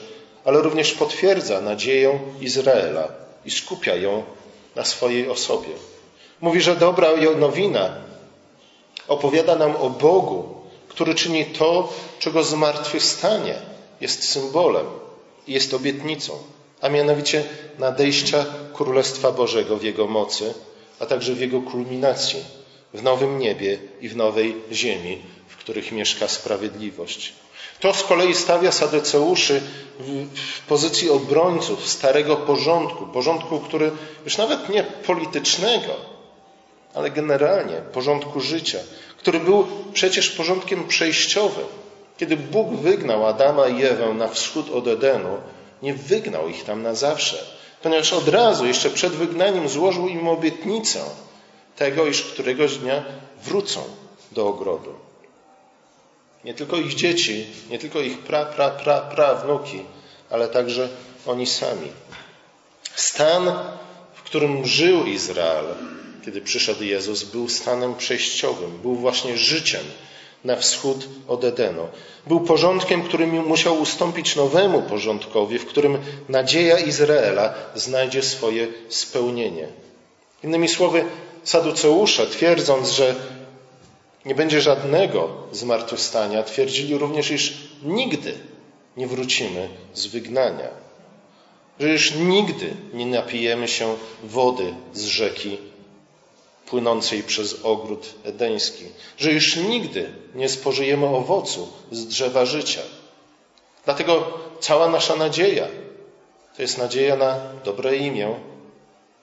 ale 0.45 0.63
również 0.63 0.93
potwierdza 0.93 1.61
nadzieję 1.61 2.19
Izraela 2.41 3.09
i 3.45 3.51
skupia 3.51 3.95
ją 3.97 4.23
na 4.77 4.85
swojej 4.85 5.29
osobie. 5.29 5.69
Mówi, 6.41 6.61
że 6.61 6.77
dobra 6.77 7.09
nowina 7.39 7.95
opowiada 9.09 9.57
nam 9.57 9.77
o 9.77 9.91
Bogu, 9.91 10.55
który 10.89 11.15
czyni 11.15 11.45
to, 11.45 11.93
czego 12.19 12.43
zmartwychwstanie 12.43 13.55
jest 14.01 14.29
symbolem 14.29 14.87
i 15.47 15.53
jest 15.53 15.75
obietnicą, 15.75 16.33
a 16.81 16.89
mianowicie 16.89 17.45
nadejścia 17.79 18.47
Królestwa 18.75 19.33
Bożego 19.33 19.77
w 19.77 19.83
Jego 19.83 20.07
mocy, 20.07 20.55
a 21.01 21.07
także 21.07 21.35
w 21.35 21.41
Jego 21.41 21.61
kulminacji 21.61 22.45
w 22.95 23.03
nowym 23.03 23.39
niebie 23.39 23.79
i 24.01 24.09
w 24.09 24.17
nowej 24.17 24.57
ziemi, 24.73 25.23
których 25.63 25.93
mieszka 25.93 26.29
sprawiedliwość. 26.29 27.33
To 27.81 27.95
z 27.95 28.03
kolei 28.03 28.35
stawia 28.35 28.73
Sadyceuszy 28.73 29.61
w 29.99 30.67
pozycji 30.69 31.11
obrońców 31.11 31.89
starego 31.89 32.37
porządku, 32.37 33.07
porządku, 33.07 33.61
który 33.61 33.91
już 34.25 34.39
nawet 34.39 34.69
nie 34.69 34.83
politycznego, 34.83 35.97
ale 36.95 37.11
generalnie 37.11 37.77
porządku 37.93 38.41
życia, 38.41 38.79
który 39.19 39.41
był 39.41 39.67
przecież 39.93 40.31
porządkiem 40.31 40.89
przejściowym. 40.89 41.67
Kiedy 42.19 42.37
Bóg 42.37 42.71
wygnał 42.75 43.27
Adama 43.27 43.69
i 43.69 43.85
Ewę 43.85 44.15
na 44.15 44.29
wschód 44.29 44.71
od 44.71 44.87
Edenu, 44.87 45.37
nie 45.83 45.95
wygnał 45.95 46.49
ich 46.49 46.65
tam 46.65 46.83
na 46.83 46.95
zawsze, 46.95 47.45
ponieważ 47.83 48.13
od 48.13 48.29
razu, 48.29 48.67
jeszcze 48.67 48.91
przed 48.91 49.13
wygnaniem, 49.13 49.69
złożył 49.69 50.09
im 50.09 50.29
obietnicę 50.29 51.01
tego, 51.77 52.07
iż 52.07 52.23
któregoś 52.23 52.77
dnia 52.77 53.05
wrócą 53.45 53.81
do 54.33 54.49
ogrodu. 54.49 55.12
Nie 56.45 56.55
tylko 56.55 56.77
ich 56.77 56.95
dzieci, 56.95 57.47
nie 57.71 57.79
tylko 57.79 58.01
ich 58.01 58.19
pra, 58.19 58.45
pra, 58.45 58.71
pra, 58.71 59.01
pra 59.01 59.35
wnuki, 59.35 59.83
ale 60.31 60.49
także 60.49 60.89
oni 61.27 61.47
sami. 61.47 61.89
Stan, 62.95 63.53
w 64.15 64.23
którym 64.23 64.67
żył 64.67 65.07
Izrael, 65.07 65.65
kiedy 66.25 66.41
przyszedł 66.41 66.85
Jezus, 66.85 67.25
był 67.25 67.49
stanem 67.49 67.95
przejściowym, 67.95 68.79
był 68.83 68.95
właśnie 68.95 69.37
życiem 69.37 69.85
na 70.45 70.57
wschód 70.57 71.09
od 71.29 71.45
Edenu. 71.45 71.89
Był 72.27 72.41
porządkiem, 72.41 73.03
który 73.03 73.27
musiał 73.27 73.81
ustąpić 73.81 74.37
nowemu 74.37 74.83
porządkowi, 74.83 75.59
w 75.59 75.67
którym 75.67 75.99
nadzieja 76.29 76.79
Izraela 76.79 77.55
znajdzie 77.75 78.23
swoje 78.23 78.69
spełnienie. 78.89 79.69
Innymi 80.45 80.69
słowy, 80.69 81.05
saduceusze, 81.45 82.27
twierdząc, 82.27 82.91
że 82.91 83.15
nie 84.25 84.35
będzie 84.35 84.61
żadnego 84.61 85.29
zmartwychwstania, 85.53 86.43
twierdzili 86.43 86.99
również, 86.99 87.31
iż 87.31 87.55
nigdy 87.83 88.35
nie 88.97 89.07
wrócimy 89.07 89.69
z 89.95 90.07
wygnania. 90.07 90.69
Że 91.81 91.89
już 91.89 92.15
nigdy 92.15 92.75
nie 92.93 93.07
napijemy 93.07 93.69
się 93.69 93.97
wody 94.25 94.75
z 94.93 95.05
rzeki 95.05 95.59
płynącej 96.67 97.23
przez 97.23 97.65
ogród 97.65 98.15
edeński, 98.25 98.85
że 99.19 99.33
już 99.33 99.57
nigdy 99.57 100.11
nie 100.35 100.49
spożyjemy 100.49 101.07
owocu 101.07 101.69
z 101.91 102.07
drzewa 102.07 102.47
życia. 102.47 102.81
Dlatego 103.85 104.39
cała 104.61 104.89
nasza 104.89 105.17
nadzieja 105.17 105.69
to 106.57 106.63
jest 106.63 106.79
nadzieja 106.79 107.17
na 107.17 107.41
dobre 107.65 107.97
imię, 107.97 108.35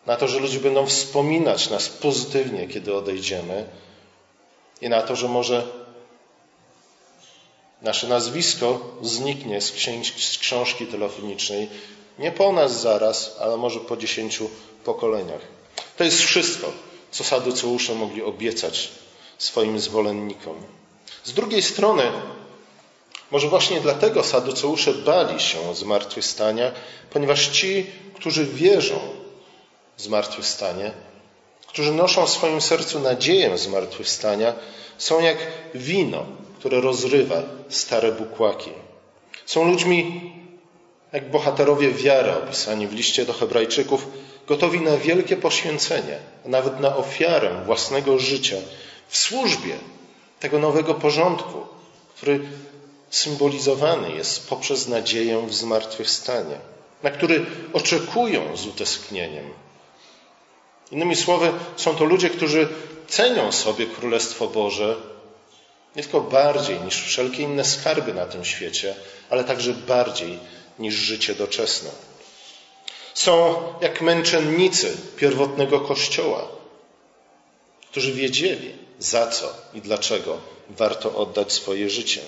na 0.06 0.16
to, 0.16 0.28
że 0.28 0.40
ludzie 0.40 0.60
będą 0.60 0.86
wspominać 0.86 1.70
nas 1.70 1.90
pozytywnie, 1.90 2.68
kiedy 2.68 2.96
odejdziemy, 2.96 3.66
i 4.82 4.90
na 4.90 5.02
to, 5.02 5.16
że 5.16 5.28
może 5.28 5.68
nasze 7.82 8.08
nazwisko 8.08 8.80
zniknie 9.02 9.62
z, 9.62 9.74
z 10.18 10.38
książki 10.38 10.88
telefonicznej 10.88 11.70
nie 12.20 12.32
po 12.32 12.52
nas 12.52 12.82
zaraz, 12.82 13.36
ale 13.40 13.58
może 13.58 13.80
po 13.80 13.98
dziesięciu 13.98 14.50
pokoleniach. 14.84 15.42
To 15.98 16.04
jest 16.04 16.22
wszystko, 16.22 16.72
co 17.12 17.24
saduceusze 17.24 17.96
mogli 17.96 18.22
obiecać 18.24 18.90
swoim 19.38 19.80
zwolennikom. 19.80 20.56
Z 21.24 21.34
drugiej 21.34 21.62
strony, 21.62 22.04
może 23.32 23.50
właśnie 23.50 23.82
dlatego 23.82 24.24
saduceusze 24.24 24.94
bali 24.94 25.40
się 25.40 25.76
zmartwychwstania, 25.76 26.72
ponieważ 27.10 27.48
ci, 27.48 27.86
którzy 28.16 28.46
wierzą 28.46 29.00
w 29.98 30.02
zmartwychwstanie, 30.02 30.92
którzy 31.70 31.92
noszą 31.92 32.26
w 32.26 32.30
swoim 32.30 32.62
sercu 32.62 33.00
nadzieję 33.00 33.58
zmartwychwstania, 33.58 34.54
są 34.98 35.20
jak 35.20 35.38
wino, 35.76 36.26
które 36.60 36.82
rozrywa 36.82 37.36
stare 37.70 38.12
bukłaki. 38.12 38.72
Są 39.46 39.72
ludźmi 39.72 40.32
jak 41.14 41.32
bohaterowie 41.32 41.92
wiary 41.92 42.32
opisani 42.32 42.88
w 42.88 42.94
liście 42.94 43.26
do 43.26 43.34
Hebrajczyków, 43.34 44.08
gotowi 44.48 44.82
na 44.82 44.98
wielkie 44.98 45.38
poświęcenie, 45.38 46.20
nawet 46.46 46.80
na 46.80 46.96
ofiarę 46.96 47.62
własnego 47.66 48.20
życia 48.20 48.58
w 49.08 49.18
służbie 49.18 49.76
tego 50.40 50.60
nowego 50.60 50.94
porządku, 50.94 51.62
który 52.16 52.40
symbolizowany 53.10 54.12
jest 54.12 54.50
poprzez 54.50 54.88
nadzieję 54.88 55.48
w 55.48 55.54
zmartwychwstanie, 55.54 56.56
na 57.04 57.10
który 57.10 57.46
oczekują 57.74 58.58
z 58.58 58.68
utęsknieniem. 58.68 59.46
Innymi 60.92 61.16
słowy, 61.16 61.52
są 61.76 61.96
to 61.96 62.06
ludzie, 62.06 62.30
którzy 62.30 62.70
cenią 63.08 63.52
sobie 63.52 63.86
Królestwo 63.86 64.48
Boże 64.48 64.96
nie 65.96 66.04
tylko 66.04 66.22
bardziej 66.22 66.80
niż 66.80 67.02
wszelkie 67.04 67.44
inne 67.44 67.66
skarby 67.66 68.14
na 68.14 68.26
tym 68.26 68.46
świecie, 68.46 68.96
ale 69.30 69.44
także 69.44 69.74
bardziej 69.74 70.40
niż 70.80 70.94
życie 70.94 71.36
doczesne. 71.36 71.90
Są 73.14 73.64
jak 73.82 74.02
męczennicy 74.02 74.98
pierwotnego 75.18 75.80
Kościoła, 75.80 76.48
którzy 77.92 78.14
wiedzieli, 78.14 78.76
za 79.00 79.28
co 79.28 79.54
i 79.74 79.82
dlaczego 79.82 80.38
warto 80.70 81.16
oddać 81.16 81.54
swoje 81.54 81.90
życie. 81.90 82.22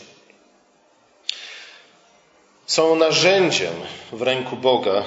Są 2.66 2.96
narzędziem 2.96 3.74
w 4.12 4.22
ręku 4.22 4.56
Boga, 4.56 5.04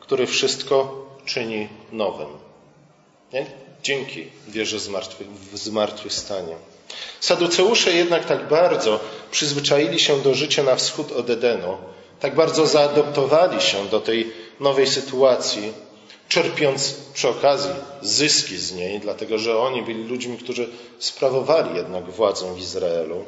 który 0.00 0.26
wszystko 0.26 1.06
czyni 1.24 1.68
nowym. 1.92 2.47
Nie? 3.32 3.46
Dzięki 3.82 4.26
wierze 4.48 4.78
w 5.52 5.58
zmartwychwstanie. 5.58 6.56
Saduceusze 7.20 7.92
jednak 7.92 8.24
tak 8.24 8.48
bardzo 8.48 9.00
przyzwyczaili 9.30 10.00
się 10.00 10.22
do 10.22 10.34
życia 10.34 10.62
na 10.62 10.76
wschód 10.76 11.12
od 11.12 11.30
Edenu, 11.30 11.76
tak 12.20 12.34
bardzo 12.34 12.66
zaadoptowali 12.66 13.60
się 13.60 13.88
do 13.88 14.00
tej 14.00 14.32
nowej 14.60 14.86
sytuacji, 14.86 15.72
czerpiąc 16.28 16.94
przy 17.14 17.28
okazji 17.28 17.70
zyski 18.02 18.56
z 18.56 18.72
niej, 18.72 19.00
dlatego 19.00 19.38
że 19.38 19.58
oni 19.58 19.82
byli 19.82 20.04
ludźmi, 20.04 20.38
którzy 20.38 20.68
sprawowali 20.98 21.76
jednak 21.76 22.10
władzę 22.10 22.54
w 22.54 22.58
Izraelu, 22.58 23.24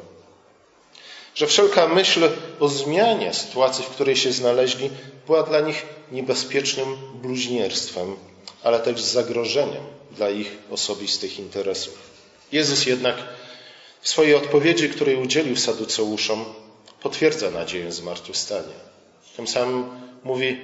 że 1.35 1.47
wszelka 1.47 1.87
myśl 1.87 2.29
o 2.59 2.67
zmianie 2.67 3.33
sytuacji, 3.33 3.83
w 3.83 3.89
której 3.89 4.15
się 4.15 4.31
znaleźli, 4.31 4.89
była 5.25 5.43
dla 5.43 5.59
nich 5.59 5.85
niebezpiecznym 6.11 6.97
bluźnierstwem, 7.21 8.15
ale 8.63 8.79
też 8.79 9.01
zagrożeniem 9.01 9.83
dla 10.11 10.29
ich 10.29 10.57
osobistych 10.71 11.39
interesów. 11.39 11.97
Jezus 12.51 12.85
jednak 12.85 13.15
w 14.01 14.09
swojej 14.09 14.35
odpowiedzi, 14.35 14.89
której 14.89 15.15
udzielił 15.15 15.57
Saduceuszom, 15.57 16.45
potwierdza 17.01 17.51
nadzieję 17.51 17.91
zmartwychwstania. 17.91 18.91
Tym 19.35 19.47
samym 19.47 19.89
mówi: 20.23 20.59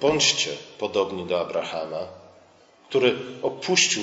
bądźcie 0.00 0.50
podobni 0.78 1.26
do 1.26 1.40
Abrahama, 1.40 2.06
który 2.88 3.16
opuścił 3.42 4.02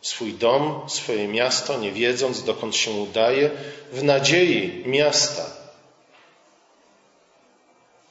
swój 0.00 0.32
dom, 0.32 0.80
swoje 0.86 1.28
miasto, 1.28 1.78
nie 1.78 1.92
wiedząc 1.92 2.42
dokąd 2.42 2.76
się 2.76 2.90
udaje, 2.90 3.50
w 3.92 4.02
nadziei 4.02 4.82
miasta. 4.86 5.46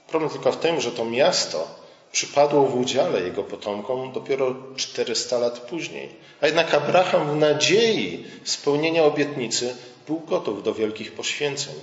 Problem 0.07 0.31
tylko 0.31 0.51
w 0.51 0.57
tym, 0.57 0.81
że 0.81 0.91
to 0.91 1.05
miasto 1.05 1.84
przypadło 2.15 2.65
w 2.65 2.75
udziale 2.75 3.21
jego 3.21 3.43
potomkom 3.43 4.11
dopiero 4.11 4.55
400 4.75 5.37
lat 5.37 5.59
później. 5.59 6.09
A 6.41 6.45
jednak 6.45 6.73
Abraham 6.73 7.31
w 7.31 7.35
nadziei 7.35 8.25
spełnienia 8.43 9.03
obietnicy 9.03 9.75
był 10.07 10.19
gotów 10.19 10.63
do 10.63 10.73
wielkich 10.73 11.11
poświęceń. 11.11 11.73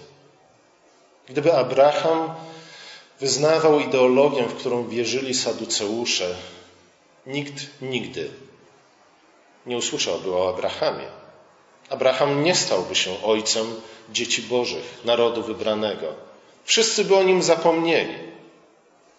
Gdyby 1.29 1.55
Abraham 1.55 2.35
wyznawał 3.21 3.81
ideologię, 3.81 4.43
w 4.43 4.55
którą 4.55 4.89
wierzyli 4.89 5.35
saduceusze, 5.35 6.35
nikt 7.27 7.67
nigdy 7.83 8.31
nie 9.67 9.77
usłyszałby 9.77 10.37
o 10.37 10.49
Abrahamie. 10.49 11.07
Abraham 11.91 12.45
nie 12.45 12.55
stałby 12.55 12.95
się 12.95 13.23
ojcem 13.23 13.67
dzieci 14.13 14.43
bożych, 14.43 15.01
narodu 15.05 15.43
wybranego. 15.43 16.07
Wszyscy 16.65 17.05
by 17.05 17.17
o 17.17 17.23
nim 17.23 17.43
zapomnieli. 17.43 18.32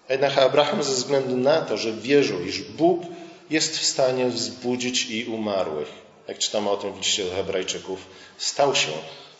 Jednak 0.09 0.37
Abraham 0.37 0.83
ze 0.83 0.91
względu 0.91 1.37
na 1.37 1.61
to, 1.61 1.77
że 1.77 1.93
wierzył, 1.93 2.45
iż 2.45 2.61
Bóg 2.61 3.01
jest 3.49 3.77
w 3.77 3.85
stanie 3.85 4.25
wzbudzić 4.25 5.09
i 5.09 5.25
umarłych, 5.25 5.87
jak 6.27 6.37
czytamy 6.37 6.69
o 6.69 6.77
tym 6.77 6.93
w 6.93 6.97
liście 6.97 7.25
do 7.25 7.35
Hebrajczyków, 7.35 7.99
stał 8.37 8.75
się 8.75 8.91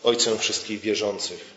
ojcem 0.02 0.38
wszystkich 0.38 0.80
wierzących. 0.80 1.54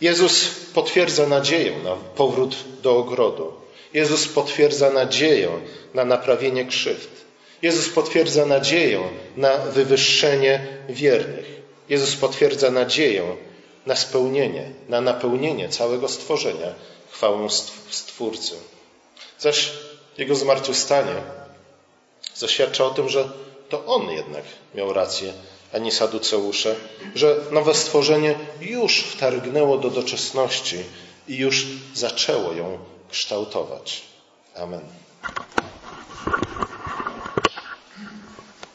Jezus 0.00 0.48
potwierdza 0.74 1.26
nadzieję 1.26 1.78
na 1.84 1.96
powrót 1.96 2.56
do 2.82 2.96
ogrodu. 2.96 3.52
Jezus 3.94 4.28
potwierdza 4.28 4.90
nadzieję 4.90 5.50
na 5.94 6.04
naprawienie 6.04 6.64
krzywd. 6.64 7.10
Jezus 7.62 7.88
potwierdza 7.88 8.46
nadzieję 8.46 9.08
na 9.36 9.58
wywyższenie 9.58 10.66
wiernych. 10.88 11.46
Jezus 11.88 12.16
potwierdza 12.16 12.70
nadzieję 12.70 13.36
na 13.86 13.96
spełnienie, 13.96 14.70
na 14.88 15.00
napełnienie 15.00 15.68
całego 15.68 16.08
stworzenia 16.08 16.74
chwałą 17.10 17.48
Stwórcy. 17.90 18.54
Zaś 19.38 19.72
Jego 20.18 20.34
zmartwychwstanie 20.34 21.14
zaświadcza 22.34 22.84
o 22.84 22.90
tym, 22.90 23.08
że 23.08 23.28
to 23.68 23.86
On 23.86 24.10
jednak 24.10 24.44
miał 24.74 24.92
rację, 24.92 25.32
a 25.72 25.78
nie 25.78 25.92
saduceusze, 25.92 26.76
że 27.14 27.36
nowe 27.50 27.74
stworzenie 27.74 28.34
już 28.60 29.00
wtargnęło 29.00 29.78
do 29.78 29.90
doczesności 29.90 30.76
i 31.28 31.36
już 31.36 31.66
zaczęło 31.94 32.52
ją 32.52 32.78
kształtować. 33.10 34.02
Amen. 34.54 34.80